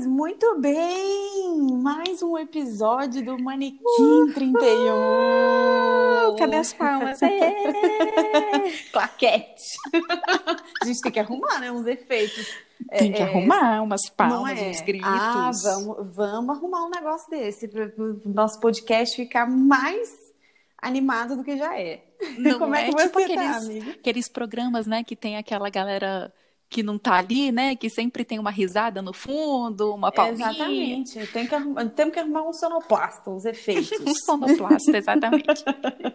[0.00, 1.76] Pois muito bem!
[1.82, 6.36] Mais um episódio do Manequim uh, 31.
[6.38, 7.20] Cadê as palmas?
[8.90, 9.62] Claquete!
[10.80, 11.70] A gente tem que arrumar, né?
[11.70, 12.46] Uns efeitos.
[12.96, 14.70] Tem que é, arrumar umas palmas, é?
[14.70, 15.06] uns gritos.
[15.06, 20.08] Ah, vamos, vamos arrumar um negócio desse para o nosso podcast ficar mais
[20.80, 22.04] animado do que já é.
[22.38, 23.90] Não Como é, é que tipo tá, aqueles, amiga?
[23.90, 26.32] aqueles programas, né, que tem aquela galera
[26.70, 27.74] que não tá ali, né?
[27.74, 30.50] Que sempre tem uma risada no fundo, uma palminha.
[30.50, 31.26] Exatamente.
[31.26, 33.90] Tem que arrumar, temos que arrumar um sonoplasta, uns efeitos.
[34.06, 35.64] um sonoplasta, exatamente.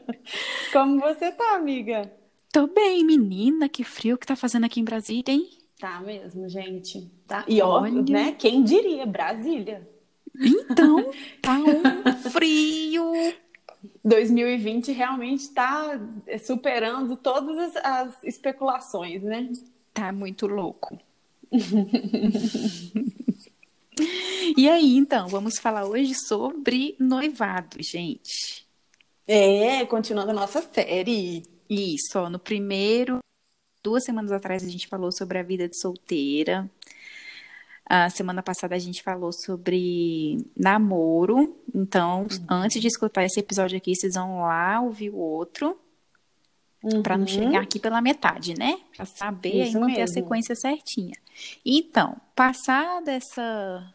[0.72, 2.10] Como você tá, amiga?
[2.54, 3.68] Tô bem, menina.
[3.68, 5.46] Que frio que tá fazendo aqui em Brasília, hein?
[5.77, 7.12] Tá mesmo, gente.
[7.27, 7.44] Tá.
[7.49, 8.32] E olha, né?
[8.32, 9.85] Quem diria, Brasília.
[10.40, 11.12] Então,
[11.44, 13.12] tá um frio.
[14.05, 15.99] 2020 realmente está
[16.44, 19.49] superando todas as, as especulações, né?
[19.95, 20.99] Tá muito louco.
[24.57, 28.68] e aí, então, vamos falar hoje sobre noivado, gente.
[29.26, 31.43] É, continuando a nossa série.
[31.70, 33.20] Isso, ó, no primeiro,
[33.82, 36.70] duas semanas atrás a gente falou sobre a vida de solteira.
[37.85, 41.55] A semana passada a gente falou sobre namoro.
[41.74, 42.46] Então, uhum.
[42.49, 45.80] antes de escutar esse episódio aqui, vocês vão lá ouvir o outro.
[46.86, 47.02] Uhum.
[47.02, 48.78] Para não chegar aqui pela metade, né?
[48.96, 50.04] Para saber Isso e manter mesmo.
[50.04, 51.16] a sequência certinha.
[51.66, 53.92] Então, passada essa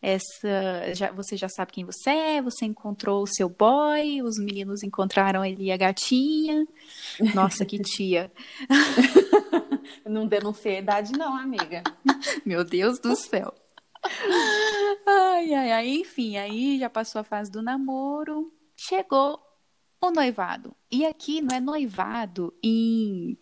[0.00, 4.82] essa já, você já sabe quem você é, você encontrou o seu boy, os meninos
[4.82, 6.66] encontraram ele a gatinha.
[7.34, 8.32] Nossa, que tia.
[10.06, 11.82] não denunciei a idade não, amiga.
[12.46, 13.52] Meu Deus do céu.
[15.06, 19.38] Ai, ai, ai, enfim, aí já passou a fase do namoro, chegou
[20.00, 20.74] o noivado.
[20.90, 23.36] E aqui não é noivado em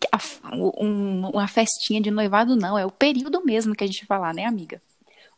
[0.53, 2.77] um, uma festinha de noivado, não.
[2.77, 4.81] É o período mesmo que a gente falar, né, amiga?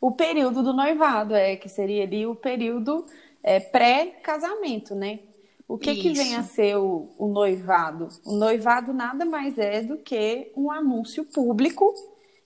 [0.00, 3.04] O período do noivado, é, que seria ali o período
[3.42, 5.20] é, pré-casamento, né?
[5.68, 8.08] O que, que vem a ser o, o noivado?
[8.24, 11.94] O noivado nada mais é do que um anúncio público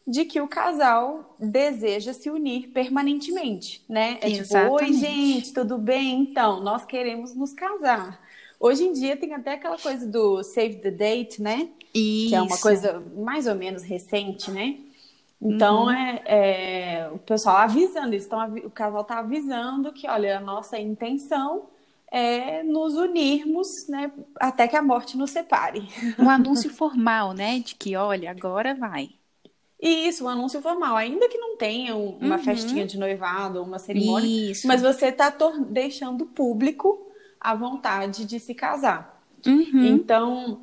[0.06, 4.18] de que o casal deseja se unir permanentemente, né?
[4.20, 4.84] É Exatamente.
[4.84, 6.20] tipo, oi gente, tudo bem?
[6.20, 8.20] Então, nós queremos nos casar.
[8.58, 11.68] Hoje em dia tem até aquela coisa do save the date, né?
[11.94, 12.28] Isso.
[12.30, 14.78] Que é uma coisa mais ou menos recente, né?
[15.40, 15.90] Então, uhum.
[15.90, 18.26] é, é, o pessoal avisando isso.
[18.26, 21.66] Então, o casal está avisando que, olha, a nossa intenção
[22.10, 25.86] é nos unirmos, né, até que a morte nos separe.
[26.18, 29.10] Um anúncio formal, né, de que, olha, agora vai.
[29.80, 32.42] Isso, um anúncio formal, ainda que não tenha uma uhum.
[32.42, 34.66] festinha de noivado ou uma cerimônia, Isso.
[34.66, 35.34] mas você está
[35.68, 37.04] deixando público
[37.44, 39.22] a vontade de se casar.
[39.46, 39.84] Uhum.
[39.84, 40.62] Então,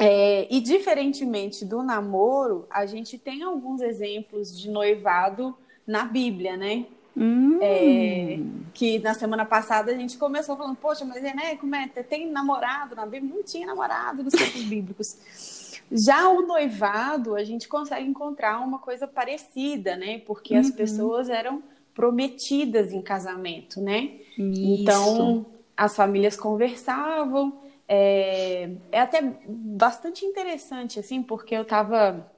[0.00, 6.86] é, e diferentemente do namoro, a gente tem alguns exemplos de noivado na Bíblia, né?
[7.16, 7.58] Hum.
[7.62, 8.40] É,
[8.74, 11.86] que na semana passada a gente começou falando, poxa, mas né, como é?
[11.86, 13.32] Tem namorado na Bíblia?
[13.32, 15.78] Não tinha namorado nos tempos bíblicos.
[15.92, 20.18] Já o noivado, a gente consegue encontrar uma coisa parecida, né?
[20.26, 20.60] Porque uhum.
[20.60, 21.62] as pessoas eram
[21.94, 24.14] prometidas em casamento, né?
[24.36, 24.82] Isso.
[24.82, 25.46] Então,
[25.76, 27.60] as famílias conversavam.
[27.88, 32.30] É, é até bastante interessante, assim, porque eu estava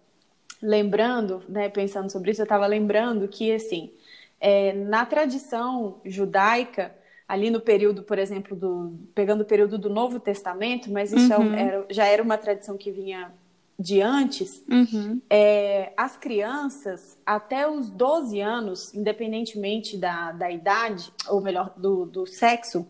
[0.61, 3.93] lembrando, né, pensando sobre isso, eu estava lembrando que, assim,
[4.41, 6.95] é, na tradição judaica,
[7.29, 11.39] ali no período, por exemplo, do, pegando o período do Novo Testamento, mas isso é
[11.39, 11.55] uhum.
[11.55, 13.33] era, já era uma tradição que vinha
[13.79, 15.21] de antes, uhum.
[15.29, 22.27] é, as crianças, até os 12 anos, independentemente da, da idade, ou melhor, do, do
[22.27, 22.87] sexo,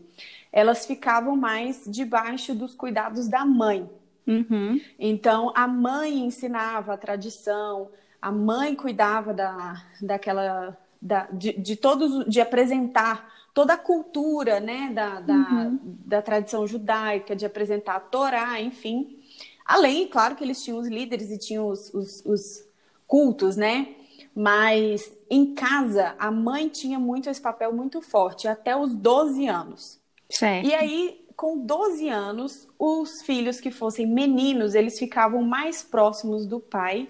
[0.53, 3.89] elas ficavam mais debaixo dos cuidados da mãe.
[4.27, 4.81] Uhum.
[4.99, 7.89] Então, a mãe ensinava a tradição,
[8.21, 14.91] a mãe cuidava da, daquela, da, de, de todos, de apresentar toda a cultura, né,
[14.93, 15.79] da, da, uhum.
[15.83, 19.19] da tradição judaica, de apresentar a Torá, enfim.
[19.65, 22.69] Além, claro, que eles tinham os líderes e tinham os, os, os
[23.07, 23.95] cultos, né?
[24.35, 30.01] Mas em casa, a mãe tinha muito esse papel muito forte, até os 12 anos.
[30.29, 30.67] Certo.
[30.67, 36.61] E aí, com 12 anos, os filhos que fossem meninos, eles ficavam mais próximos do
[36.61, 37.09] pai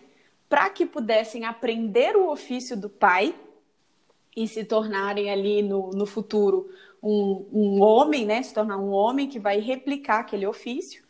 [0.49, 3.35] para que pudessem aprender o ofício do pai
[4.37, 6.69] e se tornarem ali no, no futuro
[7.03, 8.43] um, um homem, né?
[8.43, 11.04] Se tornar um homem que vai replicar aquele ofício.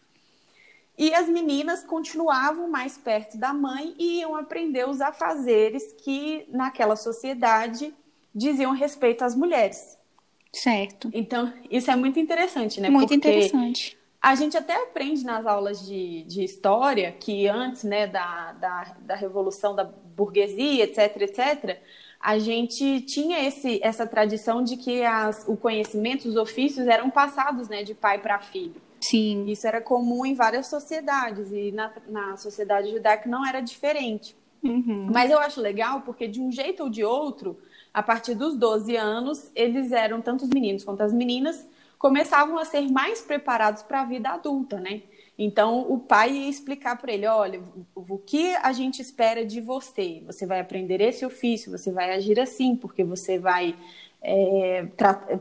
[0.97, 6.95] E as meninas continuavam mais perto da mãe e iam aprender os afazeres que naquela
[6.95, 7.93] sociedade
[8.35, 9.99] diziam respeito às mulheres.
[10.53, 11.11] Certo.
[11.13, 12.89] Então, isso é muito interessante, né?
[12.89, 13.99] Muito Porque interessante.
[14.23, 19.15] A gente até aprende nas aulas de, de história que antes né, da, da, da
[19.15, 21.79] revolução da burguesia, etc, etc,
[22.21, 27.69] a gente tinha esse, essa tradição de que as, o conhecimento, os ofícios eram passados
[27.69, 28.81] né, de pai para filho.
[29.09, 29.47] Sim.
[29.49, 34.37] Isso era comum em várias sociedades e na, na sociedade judaica não era diferente.
[34.63, 35.11] Uhum.
[35.13, 37.59] Mas eu acho legal porque, de um jeito ou de outro,
[37.93, 41.67] a partir dos 12 anos, eles eram, tanto os meninos quanto as meninas,
[41.99, 45.03] começavam a ser mais preparados para a vida adulta, né?
[45.37, 47.61] Então, o pai ia explicar para ele: olha,
[47.95, 50.23] o que a gente espera de você?
[50.27, 53.75] Você vai aprender esse ofício, você vai agir assim, porque você vai
[54.25, 54.89] é,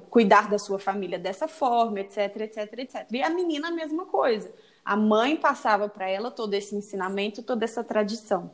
[0.09, 3.07] cuidar da sua família dessa forma, etc, etc, etc.
[3.11, 4.53] E a menina, a mesma coisa.
[4.83, 8.51] A mãe passava para ela todo esse ensinamento, toda essa tradição.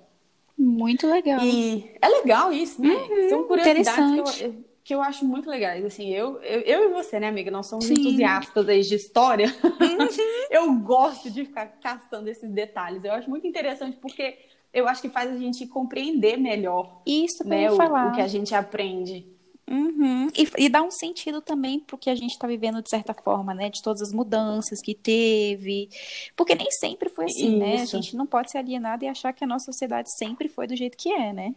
[0.55, 1.39] Muito legal.
[1.41, 2.93] E é legal isso, né?
[2.93, 5.83] Uhum, São curiosidades que eu, que eu acho muito legais.
[5.83, 7.93] Assim, eu, eu, eu e você, né, amiga, nós somos Sim.
[7.93, 9.47] entusiastas aí de história.
[9.63, 10.07] Uhum.
[10.51, 13.03] eu gosto de ficar castando esses detalhes.
[13.03, 14.37] Eu acho muito interessante porque
[14.71, 18.09] eu acho que faz a gente compreender melhor Isso né, o, falar.
[18.09, 19.25] o que a gente aprende.
[19.69, 20.29] Uhum.
[20.35, 23.13] E, e, dá um sentido também para o que a gente está vivendo de certa
[23.13, 23.69] forma, né?
[23.69, 25.89] De todas as mudanças que teve.
[26.35, 27.59] Porque nem sempre foi assim, Isso.
[27.59, 27.81] né?
[27.81, 30.75] A gente não pode ser alienado e achar que a nossa sociedade sempre foi do
[30.75, 31.53] jeito que é, né?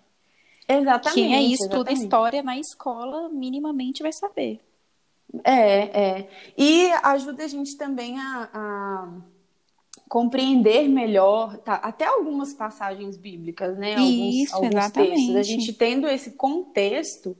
[0.68, 1.14] Exatamente.
[1.14, 4.60] Quem é isso, toda história na escola, minimamente vai saber.
[5.42, 6.28] É, é.
[6.56, 9.08] E ajuda a gente também a, a
[10.08, 13.94] compreender melhor, tá, até algumas passagens bíblicas, né?
[13.94, 15.14] Alguns, isso, alguns exatamente.
[15.14, 15.36] textos.
[15.36, 17.34] A gente tendo esse contexto.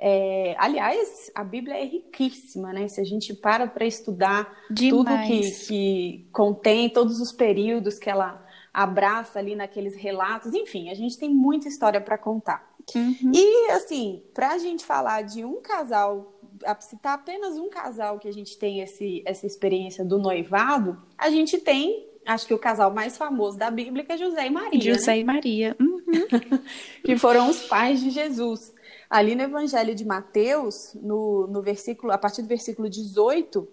[0.00, 2.86] É, aliás, a Bíblia é riquíssima, né?
[2.86, 4.90] Se a gente para para estudar Demais.
[4.90, 10.54] tudo que, que contém, todos os períodos que ela abraça ali naqueles relatos.
[10.54, 12.68] Enfim, a gente tem muita história para contar.
[12.94, 13.32] Uhum.
[13.34, 16.40] E, assim, para a gente falar de um casal,
[16.80, 21.58] citar apenas um casal que a gente tem esse, essa experiência do noivado, a gente
[21.58, 24.94] tem, acho que o casal mais famoso da Bíblia é José e Maria.
[24.94, 25.18] José né?
[25.18, 25.76] e Maria.
[25.80, 26.60] Uhum.
[27.04, 28.72] que foram os pais de Jesus.
[29.08, 33.66] Ali no Evangelho de Mateus, no, no versículo, a partir do versículo 18,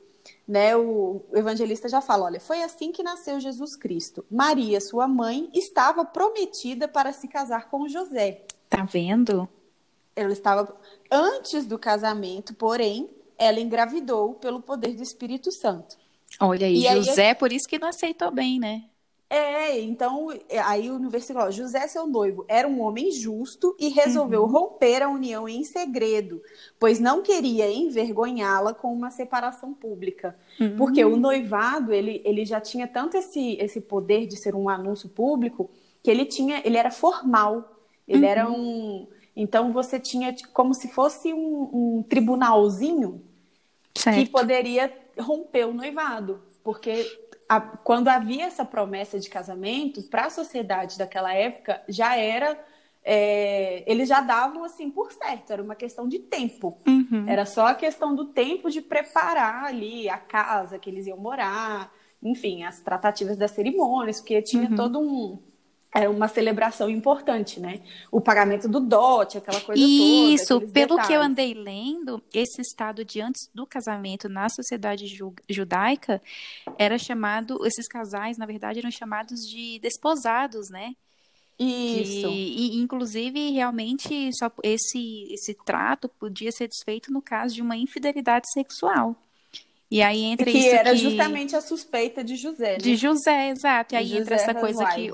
[0.48, 4.26] né, o evangelista já fala: olha, foi assim que nasceu Jesus Cristo.
[4.30, 8.44] Maria, sua mãe, estava prometida para se casar com José.
[8.70, 9.48] Tá vendo?
[10.16, 10.76] Ela estava
[11.12, 15.98] antes do casamento, porém, ela engravidou pelo poder do Espírito Santo.
[16.40, 18.86] Olha aí, e José, aí, por isso que não aceitou bem, né?
[19.28, 23.90] É, então, é, aí no versículo, ó, José, seu noivo, era um homem justo e
[23.90, 24.50] resolveu uhum.
[24.50, 26.42] romper a união em segredo,
[26.80, 30.38] pois não queria envergonhá-la com uma separação pública.
[30.60, 30.76] Uhum.
[30.78, 35.10] Porque o noivado, ele, ele já tinha tanto esse, esse poder de ser um anúncio
[35.10, 35.72] público,
[36.04, 38.32] que ele tinha, ele era formal, ele uhum.
[38.32, 39.08] era um...
[39.36, 43.22] Então, você tinha como se fosse um, um tribunalzinho
[43.94, 44.18] certo.
[44.18, 47.06] que poderia romper o noivado, porque
[47.48, 52.60] a, quando havia essa promessa de casamento, para a sociedade daquela época, já era.
[53.08, 56.80] É, eles já davam assim por certo, era uma questão de tempo.
[56.88, 57.26] Uhum.
[57.28, 61.94] Era só a questão do tempo de preparar ali a casa que eles iam morar,
[62.24, 64.76] enfim, as tratativas das cerimônias, porque tinha uhum.
[64.76, 65.40] todo um,
[65.96, 67.80] era uma celebração importante, né?
[68.12, 70.66] O pagamento do dote, aquela coisa Isso, toda.
[70.66, 71.08] Isso, pelo detalhes.
[71.08, 75.06] que eu andei lendo, esse estado de antes do casamento na sociedade
[75.50, 76.22] judaica
[76.78, 80.94] era chamado, esses casais, na verdade, eram chamados de desposados, né?
[81.58, 82.28] Isso.
[82.28, 87.78] E, e, inclusive, realmente, só esse, esse trato podia ser desfeito no caso de uma
[87.78, 89.16] infidelidade sexual.
[89.90, 90.98] E aí entra que isso era que...
[90.98, 92.78] justamente a suspeita de José, né?
[92.80, 93.96] De José, exato.
[93.96, 95.10] E aí José entra essa coisa que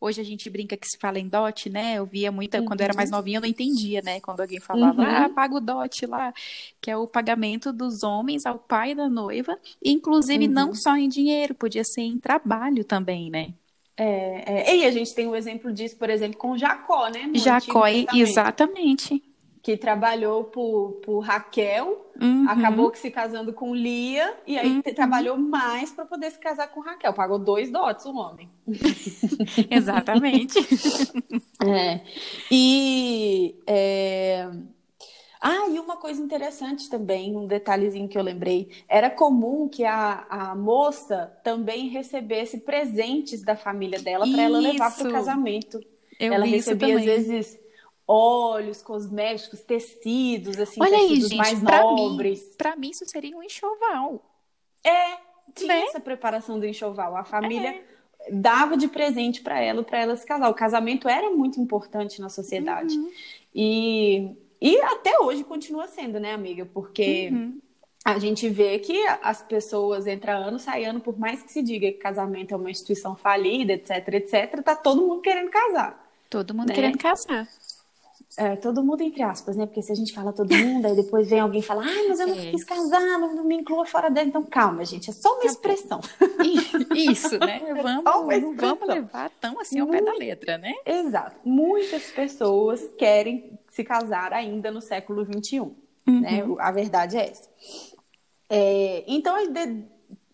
[0.00, 1.98] Hoje a gente brinca que se fala em dote, né?
[1.98, 2.64] Eu via muita, uhum.
[2.64, 4.18] quando eu era mais novinha, eu não entendia, né?
[4.20, 5.08] Quando alguém falava, uhum.
[5.08, 6.32] ah, paga o dote lá,
[6.80, 10.52] que é o pagamento dos homens ao pai da noiva, inclusive uhum.
[10.52, 13.52] não só em dinheiro, podia ser em trabalho também, né?
[13.96, 17.30] É, é, e a gente tem o um exemplo disso, por exemplo, com Jacó, né?
[17.34, 19.22] Jacó, exatamente
[19.62, 22.46] que trabalhou por, por Raquel, uhum.
[22.48, 24.82] acabou se casando com Lia, e aí uhum.
[24.82, 27.12] trabalhou mais para poder se casar com Raquel.
[27.12, 28.48] Pagou dois dotes o homem.
[29.70, 30.58] Exatamente.
[31.66, 32.00] é.
[32.50, 33.54] E.
[33.66, 34.50] É...
[35.42, 38.68] Ah, e uma coisa interessante também, um detalhezinho que eu lembrei.
[38.86, 44.94] Era comum que a, a moça também recebesse presentes da família dela para ela levar
[44.94, 45.80] para o casamento.
[46.18, 47.59] Eu ela recebia, às vezes,
[48.10, 52.40] óleos, cosméticos, tecidos, assim, Olha tecidos aí, gente, mais pra nobres.
[52.40, 54.20] Mim, pra mim, isso seria um enxoval.
[54.82, 55.16] É,
[55.54, 55.82] tinha né?
[55.82, 57.16] essa preparação do enxoval.
[57.16, 58.32] A família é.
[58.32, 60.50] dava de presente para ela, para ela se casar.
[60.50, 62.98] O casamento era muito importante na sociedade.
[62.98, 63.12] Uhum.
[63.54, 66.66] E, e até hoje continua sendo, né, amiga?
[66.66, 67.28] Porque.
[67.32, 67.60] Uhum.
[68.02, 71.92] A gente vê que as pessoas entra ano, sai ano, por mais que se diga
[71.92, 76.10] que casamento é uma instituição falida, etc, etc, tá todo mundo querendo casar.
[76.30, 76.74] Todo mundo né?
[76.74, 77.46] querendo casar.
[78.40, 79.66] É, todo mundo entre aspas, né?
[79.66, 82.28] Porque se a gente fala todo mundo, aí depois vem alguém falar, ai, mas eu
[82.28, 82.50] não é.
[82.50, 84.26] quis casar, não me inclua fora dela.
[84.26, 86.00] Então, calma, gente, é só uma expressão.
[86.96, 87.60] Isso, né?
[87.70, 88.04] É vamos,
[88.40, 90.72] não vamos levar tão assim ao pé da letra, né?
[90.86, 91.36] Exato.
[91.44, 95.74] Muitas pessoas querem se casar ainda no século XXI, uhum.
[96.06, 96.42] né?
[96.58, 97.48] A verdade é essa.
[98.48, 99.36] É, então,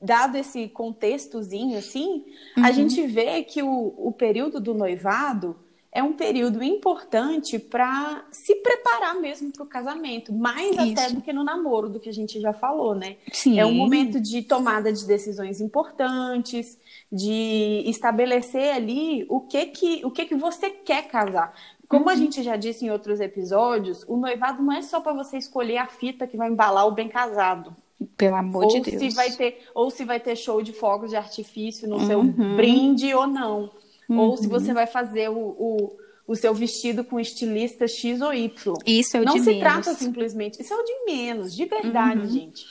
[0.00, 2.24] dado esse contextozinho assim,
[2.56, 2.64] uhum.
[2.64, 5.56] a gente vê que o, o período do noivado
[5.96, 10.92] é um período importante para se preparar mesmo para o casamento, mais Isso.
[10.92, 13.16] até do que no namoro, do que a gente já falou, né?
[13.32, 13.58] Sim.
[13.58, 16.78] É um momento de tomada de decisões importantes,
[17.10, 21.54] de estabelecer ali o que que, o que, que você quer casar.
[21.88, 22.10] Como uhum.
[22.10, 25.78] a gente já disse em outros episódios, o noivado não é só para você escolher
[25.78, 27.74] a fita que vai embalar o bem casado.
[28.18, 29.14] Pelo amor ou de Deus.
[29.14, 32.06] Se vai ter, ou se vai ter show de fogos de artifício no uhum.
[32.06, 33.70] seu brinde ou não.
[34.08, 34.18] Uhum.
[34.18, 35.96] Ou se você vai fazer o, o,
[36.26, 38.74] o, seu vestido com estilista X ou Y.
[38.86, 40.60] Isso é o Não de se trata simplesmente.
[40.60, 42.28] Isso é o de menos, de verdade, uhum.
[42.28, 42.64] gente.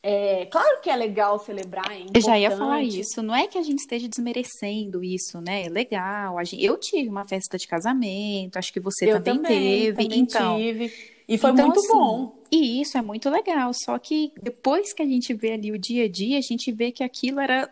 [0.00, 3.20] É, claro que é legal celebrar, é Eu já ia falar isso.
[3.22, 5.66] Não é que a gente esteja desmerecendo isso, né?
[5.66, 6.42] É legal.
[6.44, 10.02] Gente, eu tive uma festa de casamento, acho que você eu também, também teve.
[10.02, 10.92] Também então, tive.
[11.28, 12.38] E foi então, muito assim, bom.
[12.50, 13.72] E isso é muito legal.
[13.74, 16.90] Só que depois que a gente vê ali o dia a dia, a gente vê
[16.90, 17.68] que aquilo era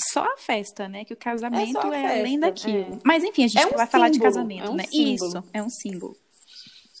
[0.00, 1.04] só a festa, né?
[1.04, 2.94] Que o casamento é, é além daquilo.
[2.94, 2.98] É.
[3.04, 4.84] Mas enfim, a gente é um vai símbolo, falar de casamento, é um né?
[4.84, 5.28] Símbolo.
[5.28, 6.16] Isso, é um símbolo.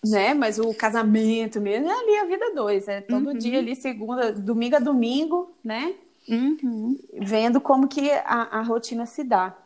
[0.04, 0.34] Né?
[0.34, 3.38] Mas o casamento mesmo é ali a vida dois, é todo uhum.
[3.38, 5.94] dia ali, segunda, domingo a domingo, né?
[6.28, 6.98] Uhum.
[7.20, 9.56] Vendo como que a, a rotina se dá.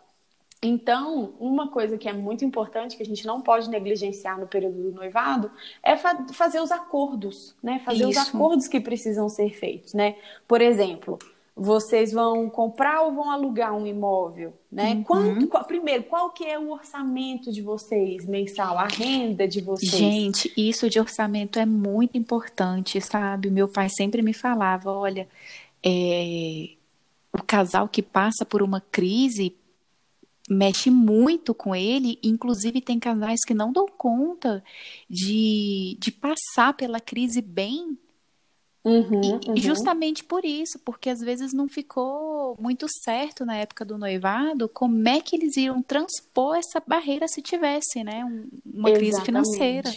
[0.63, 4.83] Então, uma coisa que é muito importante, que a gente não pode negligenciar no período
[4.83, 5.51] do noivado,
[5.83, 7.81] é fa fazer os acordos, né?
[7.85, 8.21] Fazer Isso.
[8.21, 10.17] os acordos que precisam ser feitos, né?
[10.49, 11.19] Por exemplo,
[11.59, 14.93] vocês vão comprar ou vão alugar um imóvel, né?
[14.93, 15.03] Uhum.
[15.03, 19.91] Quanto, qual, primeiro, qual que é o orçamento de vocês mensal, a renda de vocês?
[19.91, 23.51] Gente, isso de orçamento é muito importante, sabe?
[23.51, 25.27] Meu pai sempre me falava, olha,
[25.83, 26.69] é,
[27.33, 29.57] o casal que passa por uma crise
[30.51, 34.63] mexe muito com ele, inclusive tem casais que não dão conta
[35.09, 37.99] de, de passar pela crise bem
[38.87, 39.57] Uhum, e, uhum.
[39.57, 45.09] Justamente por isso, porque às vezes não ficou muito certo na época do noivado como
[45.09, 48.25] é que eles iam transpor essa barreira se tivesse, né?
[48.25, 48.99] Uma Exatamente.
[48.99, 49.91] crise financeira.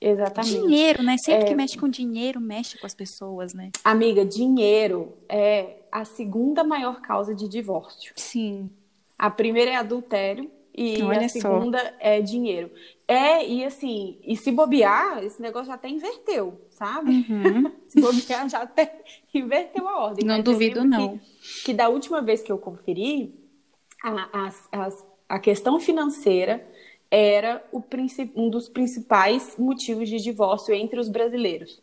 [0.00, 0.56] Exatamente.
[0.56, 1.16] Dinheiro, né?
[1.18, 1.48] Sempre é...
[1.48, 3.72] que mexe com dinheiro, mexe com as pessoas, né?
[3.82, 8.12] Amiga, dinheiro é a segunda maior causa de divórcio.
[8.14, 8.70] Sim.
[9.18, 11.90] A primeira é adultério e Olha a segunda só.
[11.98, 12.70] é dinheiro.
[13.12, 17.26] É, e assim, e se bobear, esse negócio já até inverteu, sabe?
[17.28, 17.70] Uhum.
[17.86, 19.02] se bobear, já até
[19.34, 20.24] inverteu a ordem.
[20.24, 21.18] Não duvido, não.
[21.18, 23.34] Que, que, da última vez que eu conferi,
[24.02, 24.88] a, a, a,
[25.28, 26.66] a questão financeira
[27.10, 27.82] era o,
[28.34, 31.82] um dos principais motivos de divórcio entre os brasileiros.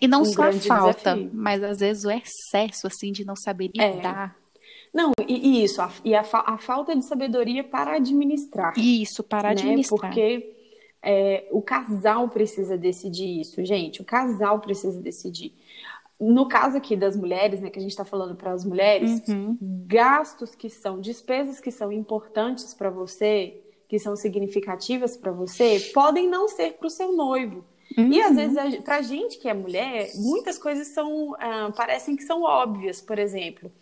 [0.00, 1.30] E não um só a falta, desafio.
[1.34, 3.90] mas às vezes o excesso, assim, de não saber é.
[3.90, 4.36] lidar.
[4.36, 4.49] É.
[4.92, 8.76] Não, e, e isso, a, e a, a, falta de sabedoria para administrar.
[8.76, 9.60] Isso, para né?
[9.60, 10.00] administrar.
[10.00, 10.56] Porque
[11.02, 14.02] é, o casal precisa decidir isso, gente.
[14.02, 15.54] O casal precisa decidir.
[16.20, 19.56] No caso aqui das mulheres, né, que a gente está falando para as mulheres, uhum.
[19.86, 26.28] gastos que são, despesas que são importantes para você, que são significativas para você, podem
[26.28, 27.64] não ser para o seu noivo.
[27.96, 28.12] Uhum.
[28.12, 32.22] E às vezes, para a gente que é mulher, muitas coisas são, ah, parecem que
[32.22, 33.00] são óbvias.
[33.00, 33.72] Por exemplo,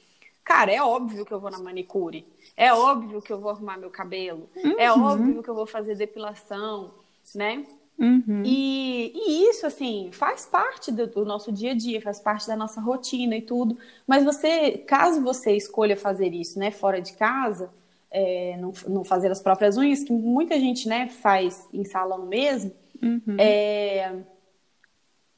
[0.49, 2.27] Cara, é óbvio que eu vou na manicure.
[2.57, 4.49] É óbvio que eu vou arrumar meu cabelo.
[4.57, 4.81] É uhum.
[4.81, 6.91] É óbvio que eu vou fazer depilação,
[7.35, 7.67] né?
[7.99, 8.43] Uhum.
[8.47, 12.57] E, e, isso, assim, faz parte do, do, nosso dia a dia, faz parte da
[12.57, 13.77] nossa rotina e tudo.
[14.07, 17.69] Mas você, caso você escolha fazer isso, né, fora de casa,
[18.11, 22.73] é, não, não, fazer as próprias unhas, que muita gente, né, faz em salão mesmo,
[23.03, 23.37] uhum.
[23.39, 24.15] é,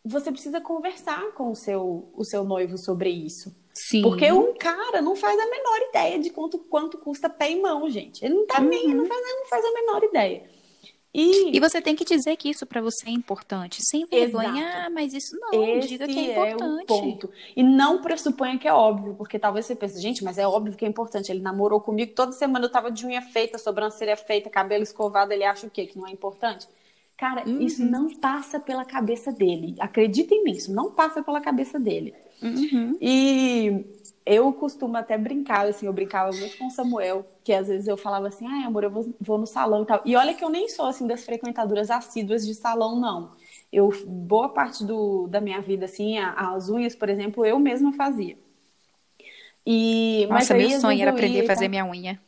[0.04, 3.58] você precisa conversar com o seu, o seu noivo sobre isso.
[3.88, 4.02] Sim.
[4.02, 7.88] Porque um cara não faz a menor ideia de quanto, quanto custa pé e mão,
[7.88, 8.24] gente.
[8.24, 8.68] Ele não tá uhum.
[8.68, 10.50] nem, não faz, não faz a menor ideia.
[11.12, 11.56] E...
[11.56, 15.12] e você tem que dizer que isso para você é importante, sem vergonha, ah, mas
[15.12, 16.92] isso não, Esse diga que é importante.
[16.92, 17.30] É o ponto.
[17.56, 20.84] E não pressuponha que é óbvio, porque talvez você pense, gente, mas é óbvio que
[20.84, 21.32] é importante.
[21.32, 25.42] Ele namorou comigo, toda semana eu tava de unha feita, sobrancelha feita, cabelo escovado, ele
[25.42, 25.86] acha o quê?
[25.86, 26.68] Que não é importante?
[27.16, 27.60] Cara, uhum.
[27.60, 29.74] isso não passa pela cabeça dele.
[29.80, 32.14] Acreditem nisso, não passa pela cabeça dele.
[32.42, 32.96] Uhum.
[33.00, 33.84] E
[34.24, 37.96] eu costumo até brincar, assim, eu brincava muito com o Samuel, que às vezes eu
[37.96, 40.00] falava assim, ai, amor, eu vou, vou no salão e tal.
[40.04, 43.32] E olha que eu nem sou, assim, das frequentadoras assíduas de salão, não.
[43.72, 48.36] Eu, boa parte do, da minha vida, assim, as unhas, por exemplo, eu mesma fazia.
[49.66, 52.18] E, Nossa, mas meu sonho era aprender a fazer minha unha.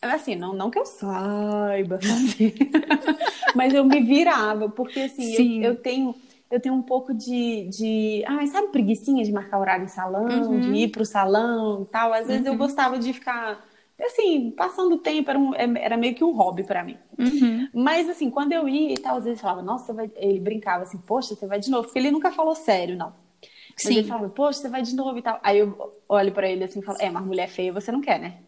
[0.00, 2.54] Assim, não, não que eu saiba fazer,
[3.54, 6.12] mas eu me virava, porque assim, eu, eu, tenho
[6.52, 10.60] eu tenho um pouco de, de ai, sabe, preguiçinha de marcar horário em salão, uhum.
[10.60, 12.12] de ir pro salão e tal.
[12.12, 12.52] Às vezes uhum.
[12.52, 13.64] eu gostava de ficar
[13.98, 16.98] assim, passando tempo, era, um, é, era meio que um hobby para mim.
[17.18, 17.68] Uhum.
[17.72, 20.10] Mas, assim, quando eu ia e tal, às vezes falava, nossa, vai...
[20.16, 23.14] ele brincava assim, poxa, você vai de novo, porque ele nunca falou sério, não.
[23.74, 23.98] Mas Sim.
[23.98, 25.40] ele falava, poxa, você vai de novo e tal.
[25.42, 28.20] Aí eu olho para ele assim e falo, é, mas mulher feia você não quer,
[28.20, 28.38] né?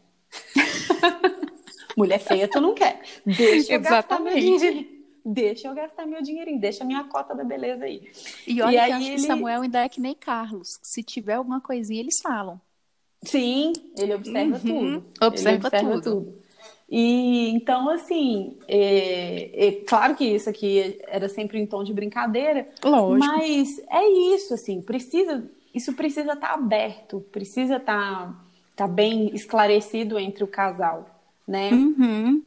[1.97, 3.01] mulher feia tu não quer.
[3.25, 3.89] Deixa eu Exatamente.
[3.89, 4.94] gastar meu dinheiro.
[5.25, 8.11] Deixa eu gastar meu dinheirinho, deixa minha cota da beleza aí.
[8.47, 9.19] E olha e que aí ele...
[9.21, 10.79] Samuel ainda é que nem Carlos.
[10.83, 12.61] Se tiver alguma coisinha, eles falam.
[13.23, 15.01] Sim, ele observa uhum.
[15.01, 15.27] tudo.
[15.27, 16.25] Observa, observa tudo.
[16.25, 16.45] tudo.
[16.89, 22.69] E então, assim, é, é, claro que isso aqui era sempre em tom de brincadeira,
[22.85, 23.27] Lógico.
[23.27, 28.45] mas é isso, assim, precisa, isso precisa estar tá aberto, precisa estar tá,
[28.77, 31.09] tá bem esclarecido entre o casal,
[31.49, 31.71] né?
[31.73, 32.43] Uhum.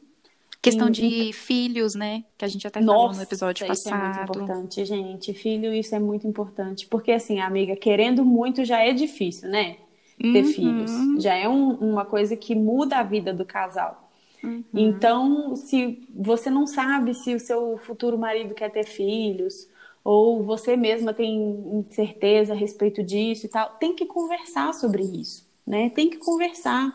[0.60, 2.24] Questão de filhos, né?
[2.36, 3.78] Que a gente até Nossa, falou no episódio passado.
[3.78, 5.34] Isso é muito importante, gente.
[5.34, 6.86] Filho, isso é muito importante.
[6.86, 9.76] Porque, assim, amiga, querendo muito já é difícil, né?
[10.20, 10.52] ter uhum.
[10.52, 11.22] filhos.
[11.22, 14.10] Já é um, uma coisa que muda a vida do casal.
[14.42, 14.64] Uhum.
[14.74, 19.68] Então, se você não sabe se o seu futuro marido quer ter filhos,
[20.04, 25.46] ou você mesma tem certeza a respeito disso e tal, tem que conversar sobre isso,
[25.66, 25.90] né?
[25.90, 26.92] Tem que conversar.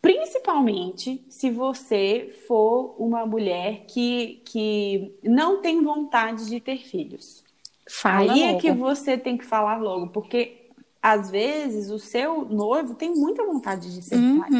[0.00, 7.44] Principalmente se você for uma mulher que, que não tem vontade de ter filhos.
[7.88, 8.58] Fala Aí logo.
[8.58, 10.68] é que você tem que falar logo, porque
[11.02, 14.40] às vezes o seu noivo tem muita vontade de ser uhum.
[14.40, 14.50] pai,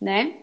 [0.00, 0.36] né?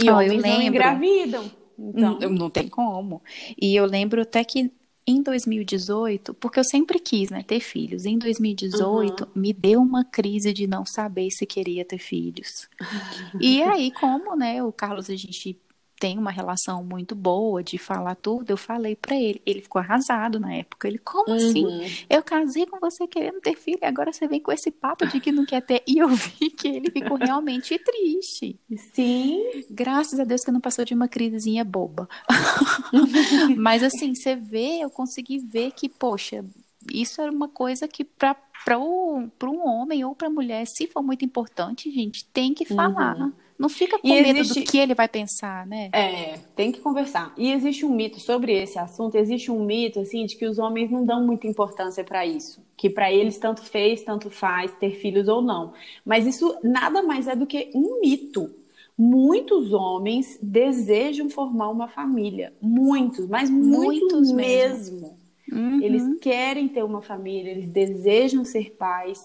[0.00, 1.50] E oh, homens não engravidam.
[1.78, 2.18] Então...
[2.20, 3.22] Não, não tem como.
[3.60, 4.70] E eu lembro até que
[5.06, 8.04] em 2018, porque eu sempre quis, né, ter filhos.
[8.04, 9.30] Em 2018, uhum.
[9.34, 12.68] me deu uma crise de não saber se queria ter filhos.
[13.40, 15.58] e aí, como, né, o Carlos a gente
[16.02, 19.40] tem uma relação muito boa de falar tudo, eu falei para ele.
[19.46, 20.88] Ele ficou arrasado na época.
[20.88, 21.64] Ele, como assim?
[21.64, 21.80] uhum.
[21.80, 22.06] assim?
[22.10, 25.20] Eu casei com você querendo ter filho e agora você vem com esse papo de
[25.20, 25.80] que não quer ter.
[25.86, 28.58] E eu vi que ele ficou realmente triste.
[28.92, 29.62] Sim.
[29.70, 32.08] Graças a Deus que não passou de uma crisezinha boba.
[33.56, 36.44] Mas assim, você vê, eu consegui ver que, poxa,
[36.92, 38.34] isso era uma coisa que para
[38.64, 43.16] para um homem ou para mulher, se for muito importante, gente, tem que falar.
[43.16, 43.32] Uhum.
[43.62, 44.60] Não fica com e medo existe...
[44.60, 45.88] do que ele vai pensar, né?
[45.92, 47.32] É, tem que conversar.
[47.36, 50.90] E existe um mito sobre esse assunto, existe um mito assim de que os homens
[50.90, 55.28] não dão muita importância para isso, que para eles tanto fez, tanto faz ter filhos
[55.28, 55.74] ou não.
[56.04, 58.52] Mas isso nada mais é do que um mito.
[58.98, 65.00] Muitos homens desejam formar uma família, muitos, mas muitos, muitos mesmo.
[65.00, 65.21] mesmo.
[65.52, 65.82] Uhum.
[65.82, 69.18] Eles querem ter uma família, eles desejam ser pais.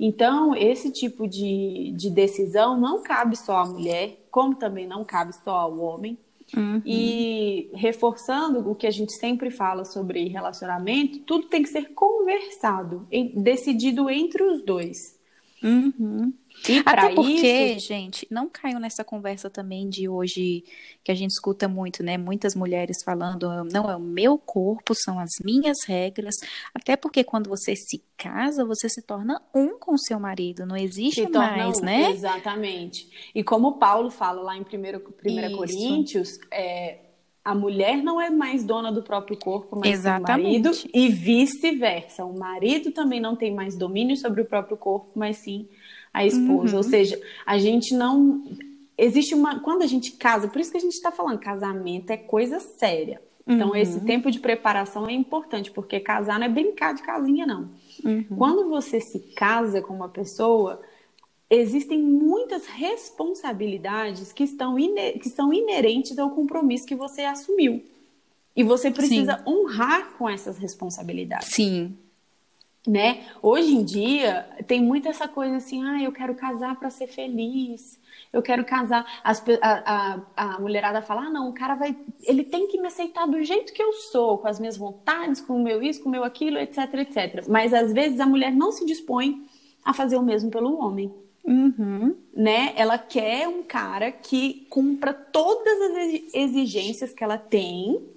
[0.00, 5.34] Então, esse tipo de, de decisão não cabe só à mulher, como também não cabe
[5.44, 6.16] só ao homem.
[6.56, 6.80] Uhum.
[6.84, 13.06] E reforçando o que a gente sempre fala sobre relacionamento, tudo tem que ser conversado,
[13.34, 14.96] decidido entre os dois.
[15.62, 16.32] Uhum.
[16.68, 17.88] E Até porque, isso...
[17.88, 20.64] gente, não caiu nessa conversa também de hoje
[21.02, 22.16] que a gente escuta muito, né?
[22.16, 26.34] Muitas mulheres falando, não é o meu corpo, são as minhas regras.
[26.74, 31.28] Até porque quando você se casa, você se torna um com seu marido, não existe
[31.28, 32.10] mais, um, né?
[32.10, 33.30] Exatamente.
[33.34, 37.00] E como Paulo fala lá em 1 Coríntios, é,
[37.44, 40.60] a mulher não é mais dona do próprio corpo, mas Exatamente.
[40.60, 42.24] do marido, e vice-versa.
[42.24, 45.68] O marido também não tem mais domínio sobre o próprio corpo, mas sim
[46.14, 46.72] a esposa.
[46.72, 46.76] Uhum.
[46.76, 48.44] Ou seja, a gente não.
[48.96, 49.58] Existe uma.
[49.58, 53.20] Quando a gente casa, por isso que a gente está falando, casamento é coisa séria.
[53.46, 53.76] Então, uhum.
[53.76, 57.68] esse tempo de preparação é importante, porque casar não é brincar de casinha, não.
[58.02, 58.24] Uhum.
[58.38, 60.80] Quando você se casa com uma pessoa,
[61.50, 64.76] existem muitas responsabilidades que, estão
[65.20, 67.84] que são inerentes ao compromisso que você assumiu.
[68.56, 69.42] E você precisa Sim.
[69.46, 71.48] honrar com essas responsabilidades.
[71.48, 71.98] Sim
[72.86, 73.24] né?
[73.40, 78.02] Hoje em dia tem muito essa coisa assim, ah, eu quero casar para ser feliz.
[78.32, 79.06] Eu quero casar.
[79.22, 81.96] As, a, a, a, mulherada fala, ah, não, o cara vai.
[82.22, 85.56] Ele tem que me aceitar do jeito que eu sou, com as minhas vontades, com
[85.56, 87.46] o meu isso, com o meu aquilo, etc, etc.
[87.48, 89.46] Mas às vezes a mulher não se dispõe
[89.84, 91.14] a fazer o mesmo pelo homem.
[91.44, 92.16] Uhum.
[92.34, 92.72] Né?
[92.76, 98.13] Ela quer um cara que cumpra todas as exigências que ela tem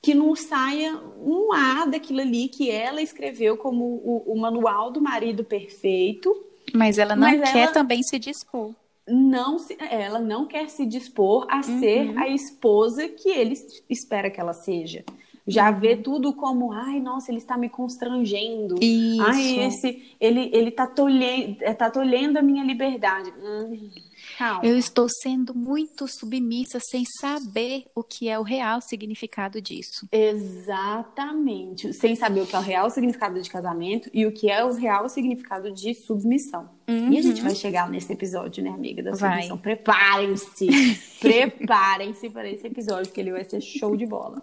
[0.00, 5.00] que não saia um A daquilo ali que ela escreveu como o, o manual do
[5.00, 6.34] marido perfeito.
[6.72, 8.72] Mas ela não mas quer ela também se dispor.
[9.06, 11.80] Não se, ela não quer se dispor a uhum.
[11.80, 13.54] ser a esposa que ele
[13.88, 15.02] espera que ela seja.
[15.46, 18.76] já vê tudo como, ai, nossa, ele está me constrangendo.
[18.82, 19.22] Isso.
[19.22, 23.32] Ai, esse, ele, ele tá tolhendo, tá tolhendo a minha liberdade.
[23.42, 23.90] Hum,
[24.38, 24.64] calma.
[24.64, 30.06] Eu estou sendo muito submissa sem saber o que é o real significado disso.
[30.12, 31.92] Exatamente.
[31.92, 34.72] Sem saber o que é o real significado de casamento e o que é o
[34.72, 36.70] real significado de submissão.
[36.88, 37.12] Uhum.
[37.12, 39.58] E a gente vai chegar nesse episódio, né, amiga, da submissão.
[39.58, 40.68] Preparem-se.
[41.20, 44.40] Preparem-se para esse episódio, porque ele vai ser show de bola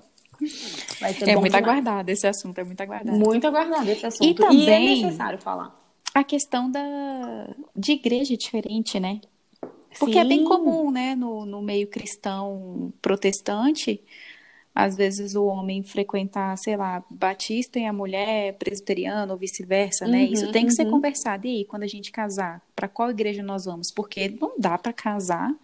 [1.01, 1.55] é muito demais.
[1.55, 3.17] aguardado esse assunto, é muito aguardado.
[3.17, 4.29] Muito aguardado esse assunto.
[4.29, 5.73] E também e é necessário falar.
[6.13, 9.19] A questão da de igreja diferente, né?
[9.99, 10.19] Porque Sim.
[10.19, 14.01] é bem comum, né, no, no meio cristão protestante,
[14.73, 20.25] às vezes o homem frequentar, sei lá, batista e a mulher presbiteriana ou vice-versa, né?
[20.25, 20.75] Uhum, Isso tem que uhum.
[20.75, 21.47] ser conversado.
[21.47, 23.89] E aí, quando a gente casar, para qual igreja nós vamos?
[23.89, 25.55] Porque não dá para casar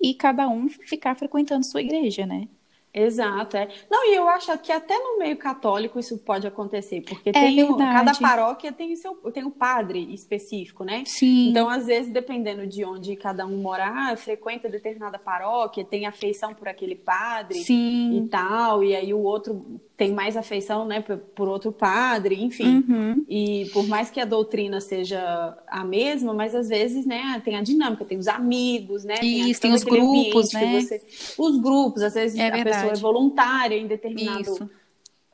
[0.00, 2.48] e cada um ficar frequentando sua igreja, né?
[2.96, 3.68] Exato, é.
[3.90, 7.62] Não, e eu acho que até no meio católico isso pode acontecer, porque é tem
[7.62, 11.02] o, cada paróquia tem o seu tem um padre específico, né?
[11.04, 11.50] Sim.
[11.50, 16.68] Então, às vezes, dependendo de onde cada um morar, frequenta determinada paróquia, tem afeição por
[16.68, 18.16] aquele padre Sim.
[18.16, 22.84] e tal, e aí o outro tem mais afeição, né, por, outro padre, enfim.
[22.86, 23.24] Uhum.
[23.26, 27.62] E por mais que a doutrina seja a mesma, mas às vezes, né, tem a
[27.62, 29.14] dinâmica, tem os amigos, né?
[29.22, 30.80] Isso, tem, tem os grupos, né?
[30.80, 31.02] Você...
[31.38, 32.76] Os grupos, às vezes é a verdade.
[32.76, 34.70] pessoa é voluntária em determinado Isso.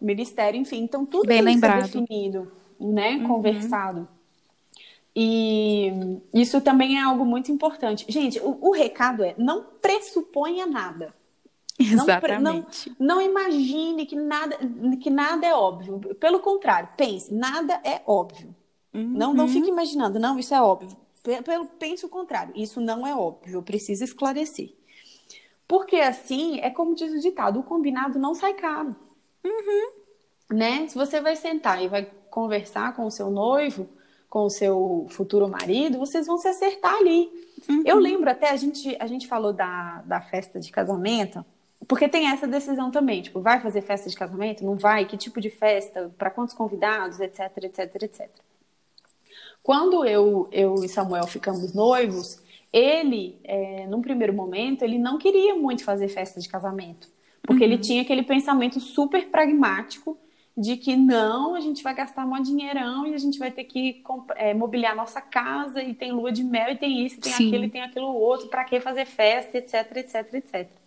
[0.01, 0.85] ministério, enfim.
[0.85, 1.83] Então tudo Bem tem lembrado.
[1.83, 3.27] que ser definido, né, uhum.
[3.27, 4.09] conversado.
[5.15, 5.93] E
[6.33, 8.07] isso também é algo muito importante.
[8.09, 11.13] Gente, o, o recado é: não pressuponha nada.
[11.83, 12.91] Exatamente.
[12.99, 14.59] Não, não, não, imagine que nada,
[15.01, 15.99] que nada é óbvio.
[16.17, 18.55] Pelo contrário, pense, nada é óbvio.
[18.95, 19.03] Uhum.
[19.03, 20.97] Não, não fique imaginando, não, isso é óbvio.
[21.23, 24.75] Pelo, pense o contrário, isso não é óbvio, eu preciso esclarecer.
[25.67, 28.95] Porque assim, é como diz o ditado, o combinado não sai caro.
[29.45, 29.93] Uhum.
[30.57, 30.87] Né?
[30.89, 33.89] Se você vai sentar e vai conversar com o seu noivo,
[34.29, 37.31] com o seu futuro marido, vocês vão se acertar ali.
[37.69, 37.83] Uhum.
[37.85, 41.45] Eu lembro até, a gente, a gente falou da, da festa de casamento,
[41.87, 44.65] porque tem essa decisão também, tipo, vai fazer festa de casamento?
[44.65, 45.05] Não vai?
[45.05, 46.13] Que tipo de festa?
[46.17, 47.21] Para quantos convidados?
[47.21, 48.29] Etc, etc, etc.
[49.63, 52.41] Quando eu, eu e Samuel ficamos noivos,
[52.73, 57.09] ele, é, num primeiro momento, ele não queria muito fazer festa de casamento.
[57.43, 57.73] Porque uhum.
[57.73, 60.17] ele tinha aquele pensamento super pragmático
[60.57, 64.03] de que não, a gente vai gastar um dinheirão e a gente vai ter que
[64.37, 67.49] é, mobiliar nossa casa e tem lua de mel e tem isso, e tem Sim.
[67.49, 70.82] aquilo e tem aquilo outro, para que fazer festa, etc, etc, etc.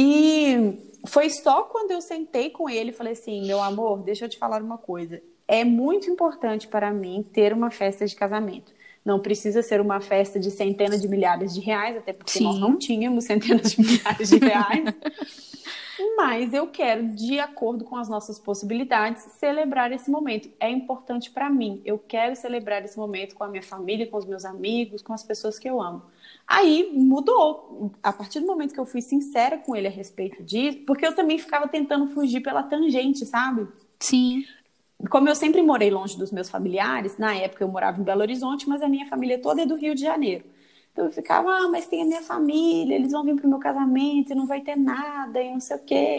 [0.00, 4.28] E foi só quando eu sentei com ele e falei assim: meu amor, deixa eu
[4.28, 5.20] te falar uma coisa.
[5.48, 8.72] É muito importante para mim ter uma festa de casamento.
[9.04, 12.44] Não precisa ser uma festa de centenas de milhares de reais, até porque Sim.
[12.44, 14.94] nós não tínhamos centenas de milhares de reais.
[16.16, 20.48] Mas eu quero, de acordo com as nossas possibilidades, celebrar esse momento.
[20.60, 21.82] É importante para mim.
[21.84, 25.24] Eu quero celebrar esse momento com a minha família, com os meus amigos, com as
[25.24, 26.02] pessoas que eu amo.
[26.46, 27.92] Aí mudou.
[28.02, 31.14] A partir do momento que eu fui sincera com ele a respeito disso, porque eu
[31.14, 33.66] também ficava tentando fugir pela tangente, sabe?
[33.98, 34.44] Sim.
[35.10, 38.68] Como eu sempre morei longe dos meus familiares, na época eu morava em Belo Horizonte,
[38.68, 40.44] mas a minha família toda é do Rio de Janeiro.
[40.92, 44.32] Então eu ficava, ah, mas tem a minha família, eles vão vir pro meu casamento
[44.32, 46.16] e não vai ter nada e não sei o quê.